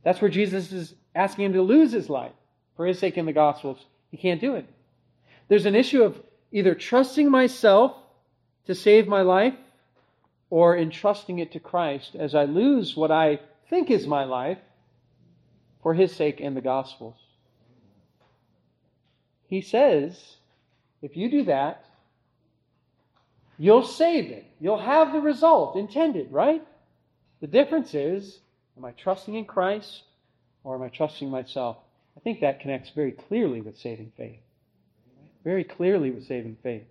[0.03, 2.31] that's where Jesus is asking him to lose his life
[2.75, 3.85] for his sake in the Gospels.
[4.11, 4.65] He can't do it.
[5.47, 6.21] There's an issue of
[6.51, 7.95] either trusting myself
[8.65, 9.55] to save my life
[10.49, 13.39] or entrusting it to Christ as I lose what I
[13.69, 14.59] think is my life
[15.83, 17.15] for his sake in the Gospels.
[19.47, 20.37] He says,
[21.01, 21.85] if you do that,
[23.57, 24.45] you'll save it.
[24.59, 26.63] You'll have the result intended, right?
[27.41, 28.39] The difference is,
[28.77, 30.03] am I trusting in Christ
[30.63, 31.77] or am I trusting myself?
[32.15, 34.39] I think that connects very clearly with saving faith.
[35.43, 36.83] Very clearly with saving faith.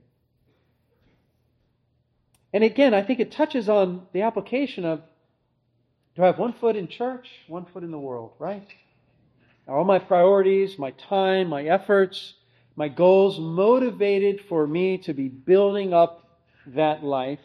[2.53, 5.03] And again, I think it touches on the application of
[6.15, 8.67] do I have one foot in church, one foot in the world, right?
[9.69, 12.35] Are all my priorities, my time, my efforts,
[12.75, 16.26] my goals motivated for me to be building up
[16.69, 17.41] that life.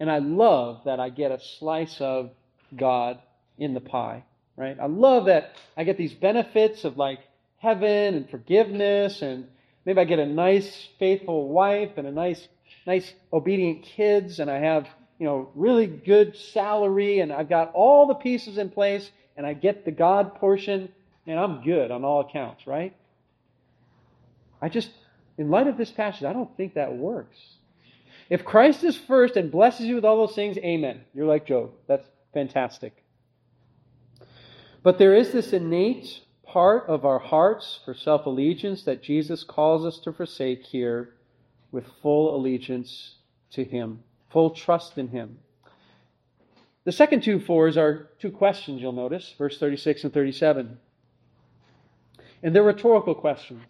[0.00, 2.30] And I love that I get a slice of
[2.76, 3.20] God
[3.58, 4.24] in the pie,
[4.56, 4.76] right?
[4.80, 7.20] I love that I get these benefits of like
[7.58, 9.46] heaven and forgiveness and
[9.84, 12.48] maybe I get a nice faithful wife and a nice
[12.86, 18.06] nice obedient kids and I have, you know, really good salary and I've got all
[18.06, 20.88] the pieces in place and I get the God portion
[21.26, 22.96] and I'm good on all accounts, right?
[24.60, 24.90] I just
[25.38, 27.38] in light of this passage, I don't think that works.
[28.32, 31.02] If Christ is first and blesses you with all those things, amen.
[31.12, 31.72] You're like Job.
[31.86, 33.04] That's fantastic.
[34.82, 39.84] But there is this innate part of our hearts for self allegiance that Jesus calls
[39.84, 41.12] us to forsake here
[41.72, 43.16] with full allegiance
[43.50, 45.36] to Him, full trust in Him.
[46.84, 50.78] The second two fours are two questions, you'll notice, verse 36 and 37.
[52.42, 53.62] And they're rhetorical questions,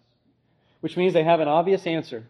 [0.79, 2.23] which means they have an obvious answer.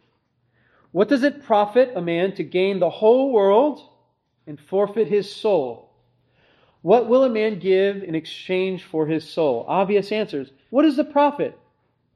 [0.93, 3.81] What does it profit a man to gain the whole world
[4.45, 5.89] and forfeit his soul?
[6.83, 9.65] What will a man give in exchange for his soul?
[9.67, 10.51] Obvious answers.
[10.69, 11.57] What is the profit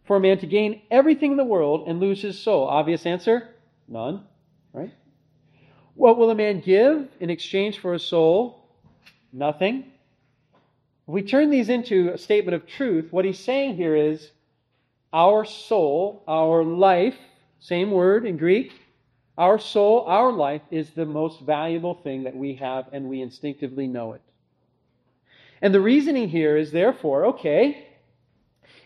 [0.05, 2.67] for a man to gain everything in the world and lose his soul?
[2.67, 3.49] Obvious answer?
[3.87, 4.23] None.
[4.73, 4.93] Right?
[5.95, 8.69] What will a man give in exchange for his soul?
[9.33, 9.85] Nothing.
[11.07, 14.29] If we turn these into a statement of truth, what he's saying here is
[15.11, 17.17] our soul, our life,
[17.59, 18.73] same word in Greek.
[19.37, 23.87] Our soul, our life, is the most valuable thing that we have, and we instinctively
[23.87, 24.21] know it.
[25.61, 27.87] And the reasoning here is therefore, okay,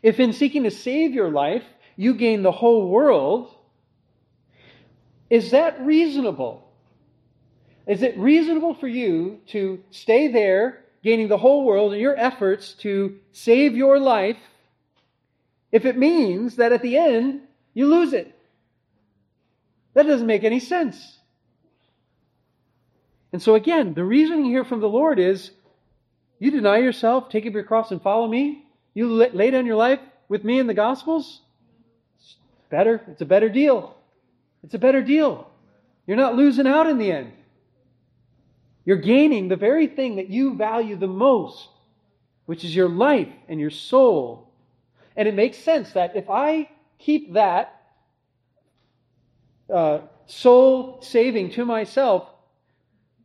[0.02, 1.64] if in seeking to save your life,
[1.96, 3.54] you gain the whole world,
[5.30, 6.70] is that reasonable?
[7.88, 12.74] Is it reasonable for you to stay there, gaining the whole world in your efforts
[12.74, 14.38] to save your life,
[15.72, 17.42] if it means that at the end
[17.74, 18.38] you lose it?
[19.94, 21.20] That doesn't make any sense.
[23.34, 25.52] And so, again, the reasoning here from the Lord is
[26.39, 28.66] you deny yourself, take up your cross, and follow me.
[28.94, 31.42] You lay down your life with me in the Gospels.
[32.20, 32.36] It's
[32.70, 33.02] better.
[33.08, 33.96] It's a better deal.
[34.64, 35.50] It's a better deal.
[36.06, 37.32] You're not losing out in the end.
[38.86, 41.70] You're gaining the very thing that you value the most,
[42.48, 44.50] which is your life and your soul.
[45.16, 47.81] And it makes sense that if I keep that
[49.72, 52.28] uh, soul saving to myself,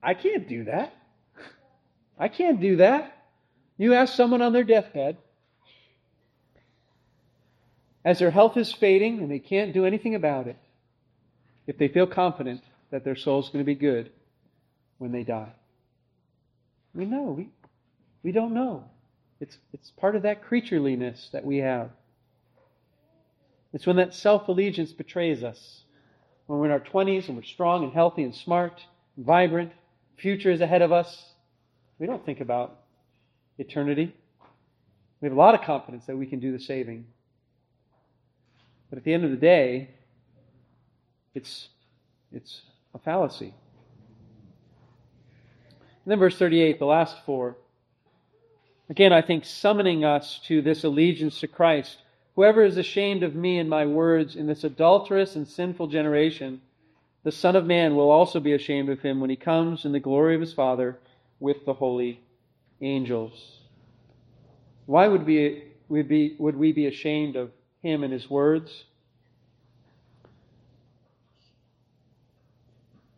[0.03, 0.95] I can't do that.
[2.19, 3.13] I can't do that.
[3.77, 5.19] You ask someone on their deathbed,
[8.05, 10.57] as their health is fading and they can't do anything about it,
[11.67, 14.11] if they feel confident that their soul is going to be good
[14.99, 15.53] when they die.
[16.95, 17.35] We know.
[17.37, 17.49] We,
[18.23, 18.85] we don't know.
[19.41, 21.91] It's, it's part of that creatureliness that we have.
[23.75, 25.83] It's when that self allegiance betrays us
[26.47, 28.83] when we're in our 20s and we're strong and healthy and smart
[29.17, 29.73] and vibrant,
[30.17, 31.25] future is ahead of us,
[31.99, 32.81] we don't think about
[33.59, 34.15] eternity.
[35.21, 37.07] We have a lot of confidence that we can do the saving.
[38.91, 39.91] But at the end of the day,
[41.35, 41.69] It's,
[42.33, 42.63] it's
[42.95, 43.53] a fallacy.
[46.05, 47.59] And then verse 38, the last for.
[48.89, 51.99] Again, I think summoning us to this allegiance to Christ.
[52.37, 56.61] Whoever is ashamed of me and my words in this adulterous and sinful generation,
[57.23, 60.01] the Son of Man will also be ashamed of him when he comes in the
[60.01, 60.99] glory of his Father
[61.41, 62.21] with the holy
[62.83, 63.61] angels.
[64.85, 68.85] Why would we, would, be, would we be ashamed of him and his words?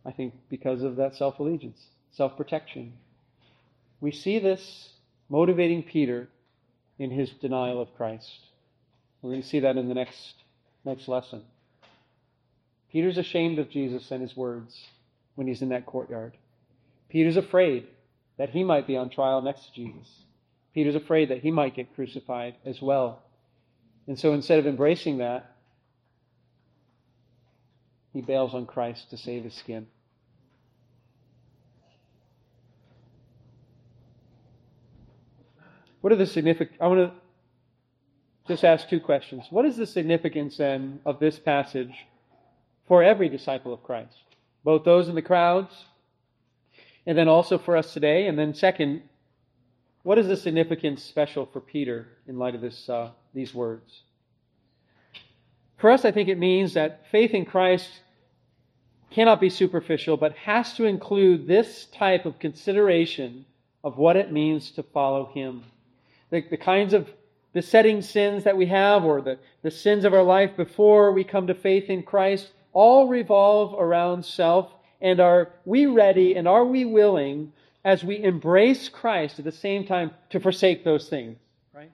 [0.05, 2.93] I think because of that self allegiance, self protection.
[3.99, 4.93] We see this
[5.27, 6.29] motivating Peter
[6.97, 8.48] in his denial of Christ.
[9.21, 10.35] We're going to see that in the next,
[10.85, 11.43] next lesson.
[12.91, 14.87] Peter's ashamed of Jesus and his words
[15.35, 16.35] when he's in that courtyard.
[17.09, 17.87] Peter's afraid
[18.37, 20.07] that he might be on trial next to Jesus.
[20.73, 23.21] Peter's afraid that he might get crucified as well.
[24.07, 25.55] And so instead of embracing that,
[28.13, 29.87] he bails on Christ to save his skin.
[36.01, 36.79] What are the significant?
[36.81, 37.19] I want to
[38.49, 39.45] just ask two questions.
[39.51, 41.93] What is the significance then of this passage
[42.87, 44.17] for every disciple of Christ?
[44.63, 45.85] Both those in the crowds,
[47.05, 48.27] and then also for us today.
[48.27, 49.03] And then, second,
[50.03, 54.01] what is the significance special for Peter in light of this, uh, these words?
[55.77, 58.01] For us, I think it means that faith in Christ
[59.11, 63.45] cannot be superficial, but has to include this type of consideration
[63.83, 65.63] of what it means to follow Him
[66.29, 67.09] the, the kinds of
[67.53, 71.47] besetting sins that we have or the, the sins of our life before we come
[71.47, 74.71] to faith in Christ all revolve around self.
[75.01, 79.85] And are we ready and are we willing as we embrace Christ at the same
[79.85, 81.37] time to forsake those things?
[81.73, 81.91] Right?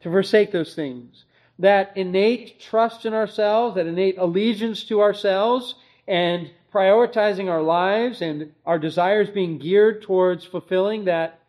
[0.00, 1.24] To forsake those things.
[1.58, 5.74] That innate trust in ourselves, that innate allegiance to ourselves,
[6.06, 11.40] and prioritizing our lives and our desires being geared towards fulfilling that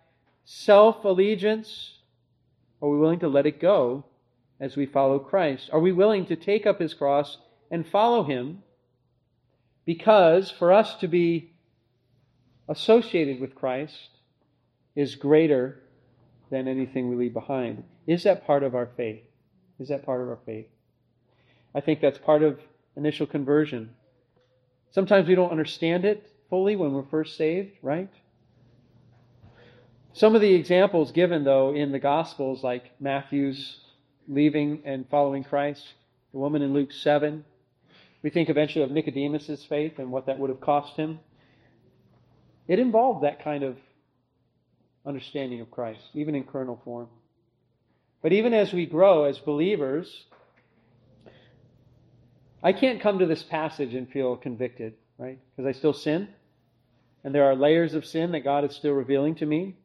[0.45, 1.99] self allegiance?
[2.82, 4.05] Are we willing to let it go
[4.59, 5.69] as we follow Christ?
[5.71, 7.38] Are we willing to take up his cross
[7.69, 8.63] and follow him?
[9.86, 11.51] Because for us to be
[12.67, 14.09] associated with Christ
[14.95, 15.82] is greater
[16.51, 17.84] than anything we leave behind.
[18.07, 19.23] Is that part of our faith?
[19.80, 20.67] Is that part of our faith?
[21.73, 22.59] I think that's part of
[22.95, 23.91] initial conversion.
[24.91, 28.09] Sometimes we don't understand it fully when we're first saved, right?
[30.20, 33.80] Some of the examples given, though, in the Gospels, like Matthew's
[34.28, 35.93] leaving and following Christ,
[36.34, 37.45] the woman in Luke 7,
[38.22, 41.22] we think eventually of Nicodemus' faith and what that would have cost him.
[42.67, 43.78] It involved that kind of
[45.05, 47.07] understanding of Christ, even in kernel form.
[48.22, 50.26] But even as we grow as believers,
[52.61, 55.39] I can't come to this passage and feel convicted, right?
[55.55, 56.28] Because I still sin.
[57.24, 59.78] And there are layers of sin that God is still revealing to me.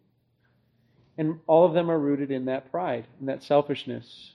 [1.17, 4.33] And all of them are rooted in that pride, in that selfishness.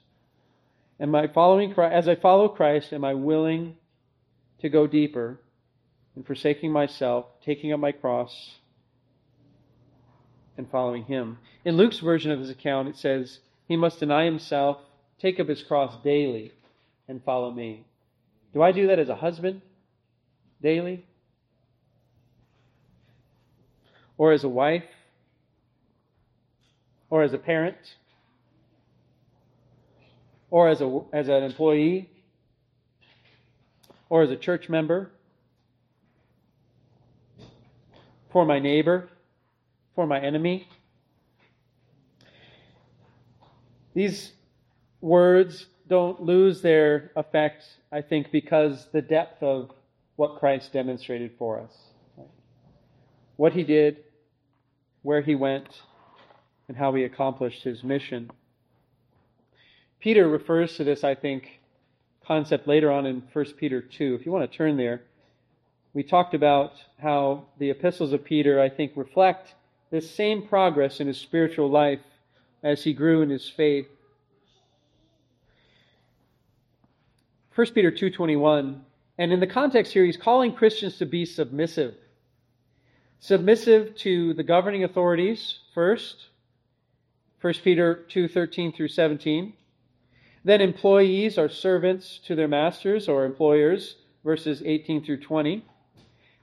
[1.00, 3.78] Am I following Christ, as I follow Christ, am I willing
[4.60, 5.40] to go deeper
[6.16, 8.60] in forsaking myself, taking up my cross,
[10.58, 11.38] and following Him?
[11.64, 14.78] In Luke's version of his account, it says, He must deny himself,
[15.20, 16.54] take up his cross daily,
[17.08, 17.86] and follow me.
[18.54, 19.62] Do I do that as a husband
[20.62, 21.06] daily?
[24.18, 24.84] Or as a wife?
[27.10, 27.78] Or as a parent,
[30.52, 32.10] or as, a, as an employee,
[34.10, 35.12] or as a church member,
[38.32, 39.10] for my neighbor,
[39.96, 40.68] for my enemy.
[43.94, 44.32] These
[45.02, 49.72] words don't lose their effect, I think, because the depth of
[50.16, 51.76] what Christ demonstrated for us.
[53.36, 53.98] What he did,
[55.02, 55.82] where he went,
[56.70, 58.30] and how he accomplished his mission.
[60.00, 61.60] Peter refers to this, I think,
[62.26, 64.16] concept later on in 1 Peter 2.
[64.18, 65.02] If you want to turn there,
[65.94, 69.56] we talked about how the epistles of Peter, I think, reflect
[69.90, 72.00] this same progress in his spiritual life
[72.64, 73.88] as he grew in his faith.
[77.56, 78.82] 1 Peter 2:21
[79.18, 81.96] and in the context here he's calling Christians to be submissive.
[83.20, 86.29] Submissive to the governing authorities first,
[87.42, 89.54] 1 Peter 2:13 through 17.
[90.44, 95.64] Then employees are servants to their masters or employers, verses 18 through 20.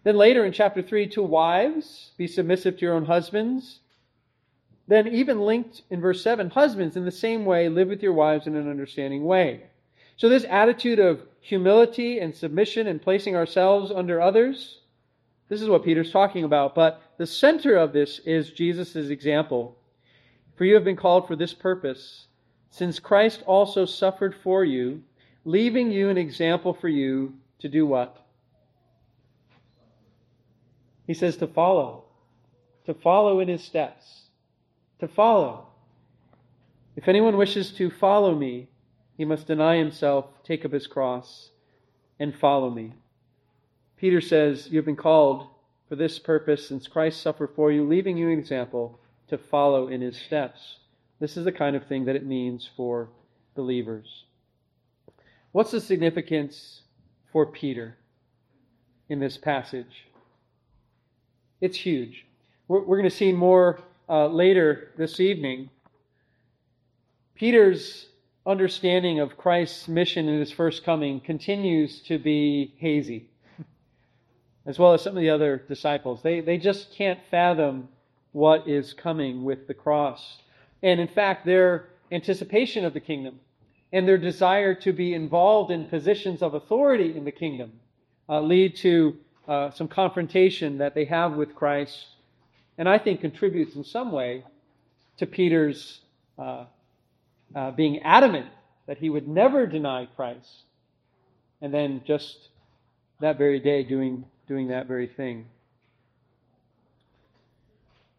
[0.04, 3.80] Then later in chapter 3, to wives, be submissive to your own husbands.
[4.88, 8.46] Then, even linked in verse 7, husbands, in the same way, live with your wives
[8.46, 9.64] in an understanding way.
[10.16, 14.80] So, this attitude of humility and submission and placing ourselves under others.
[15.48, 16.74] This is what Peter's talking about.
[16.74, 19.76] But the center of this is Jesus' example.
[20.56, 22.26] For you have been called for this purpose,
[22.70, 25.02] since Christ also suffered for you,
[25.44, 28.26] leaving you an example for you to do what?
[31.06, 32.04] He says to follow,
[32.86, 34.22] to follow in his steps,
[34.98, 35.68] to follow.
[36.96, 38.68] If anyone wishes to follow me,
[39.16, 41.50] he must deny himself, take up his cross,
[42.18, 42.94] and follow me.
[43.98, 45.46] Peter says, You have been called
[45.88, 48.98] for this purpose since Christ suffered for you, leaving you an example
[49.28, 50.76] to follow in his steps.
[51.18, 53.08] This is the kind of thing that it means for
[53.54, 54.24] believers.
[55.52, 56.82] What's the significance
[57.32, 57.96] for Peter
[59.08, 60.06] in this passage?
[61.60, 62.26] It's huge.
[62.68, 65.70] We're, we're going to see more uh, later this evening.
[67.34, 68.06] Peter's
[68.46, 73.28] understanding of Christ's mission in his first coming continues to be hazy,
[74.66, 76.22] as well as some of the other disciples.
[76.22, 77.88] They, they just can't fathom
[78.36, 80.42] what is coming with the cross.
[80.82, 83.40] And in fact, their anticipation of the kingdom
[83.94, 87.72] and their desire to be involved in positions of authority in the kingdom
[88.28, 89.16] uh, lead to
[89.48, 92.08] uh, some confrontation that they have with Christ,
[92.76, 94.44] and I think contributes in some way
[95.16, 96.00] to Peter's
[96.38, 96.66] uh,
[97.54, 98.48] uh, being adamant
[98.86, 100.64] that he would never deny Christ,
[101.62, 102.50] and then just
[103.20, 105.46] that very day doing, doing that very thing.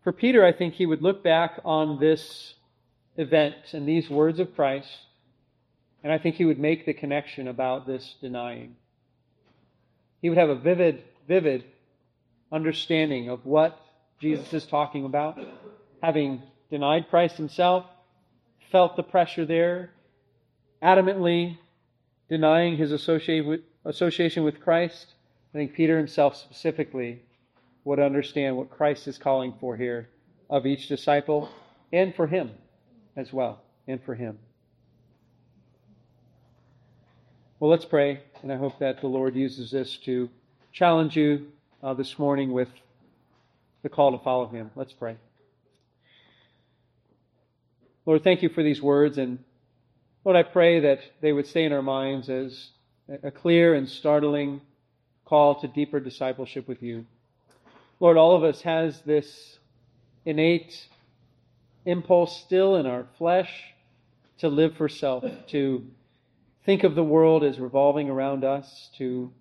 [0.07, 2.53] For Peter, I think he would look back on this
[3.17, 4.87] event and these words of Christ,
[6.01, 8.77] and I think he would make the connection about this denying.
[10.21, 11.65] He would have a vivid, vivid
[12.53, 13.77] understanding of what
[14.21, 15.37] Jesus is talking about,
[16.01, 16.41] having
[16.71, 17.83] denied Christ himself,
[18.71, 19.91] felt the pressure there,
[20.81, 21.57] adamantly
[22.29, 25.15] denying his association with Christ.
[25.53, 27.23] I think Peter himself specifically
[27.87, 30.09] would understand what Christ is calling for here
[30.49, 31.49] of each disciple
[31.93, 32.51] and for him
[33.15, 34.37] as well, and for him.
[37.61, 40.29] Well, let's pray, and I hope that the Lord uses this to
[40.73, 41.47] challenge you
[41.81, 42.67] uh, this morning with
[43.83, 44.69] the call to follow him.
[44.75, 45.15] Let's pray.
[48.05, 49.17] Lord, thank you for these words.
[49.17, 49.39] And
[50.25, 52.69] Lord, I pray that they would stay in our minds as
[53.23, 54.59] a clear and startling
[55.23, 57.05] call to deeper discipleship with you.
[57.99, 59.57] Lord, all of us has this
[60.25, 60.87] innate
[61.85, 63.49] impulse still in our flesh
[64.39, 65.83] to live for self, to
[66.65, 69.31] think of the world as revolving around us, to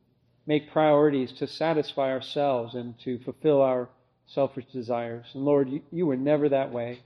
[0.47, 3.89] make priorities to satisfy ourselves and to fulfill our
[4.27, 5.27] selfish desires.
[5.35, 7.01] And Lord, you, you were never that way.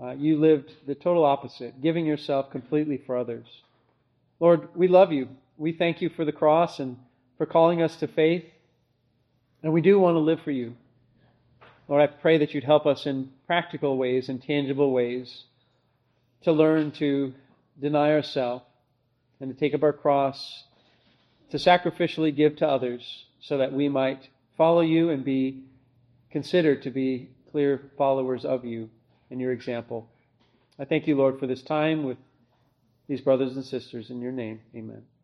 [0.00, 3.46] Uh, you lived the total opposite, giving yourself completely for others.
[4.38, 5.28] Lord, we love you.
[5.56, 6.98] We thank you for the cross and
[7.36, 8.44] for calling us to faith.
[9.62, 10.74] And we do want to live for you.
[11.88, 15.44] Lord, I pray that you'd help us in practical ways and tangible ways
[16.42, 17.34] to learn to
[17.80, 18.64] deny ourselves
[19.40, 20.64] and to take up our cross,
[21.50, 25.62] to sacrificially give to others so that we might follow you and be
[26.30, 28.90] considered to be clear followers of you
[29.30, 30.08] and your example.
[30.78, 32.18] I thank you, Lord, for this time with
[33.08, 34.10] these brothers and sisters.
[34.10, 35.17] In your name, amen.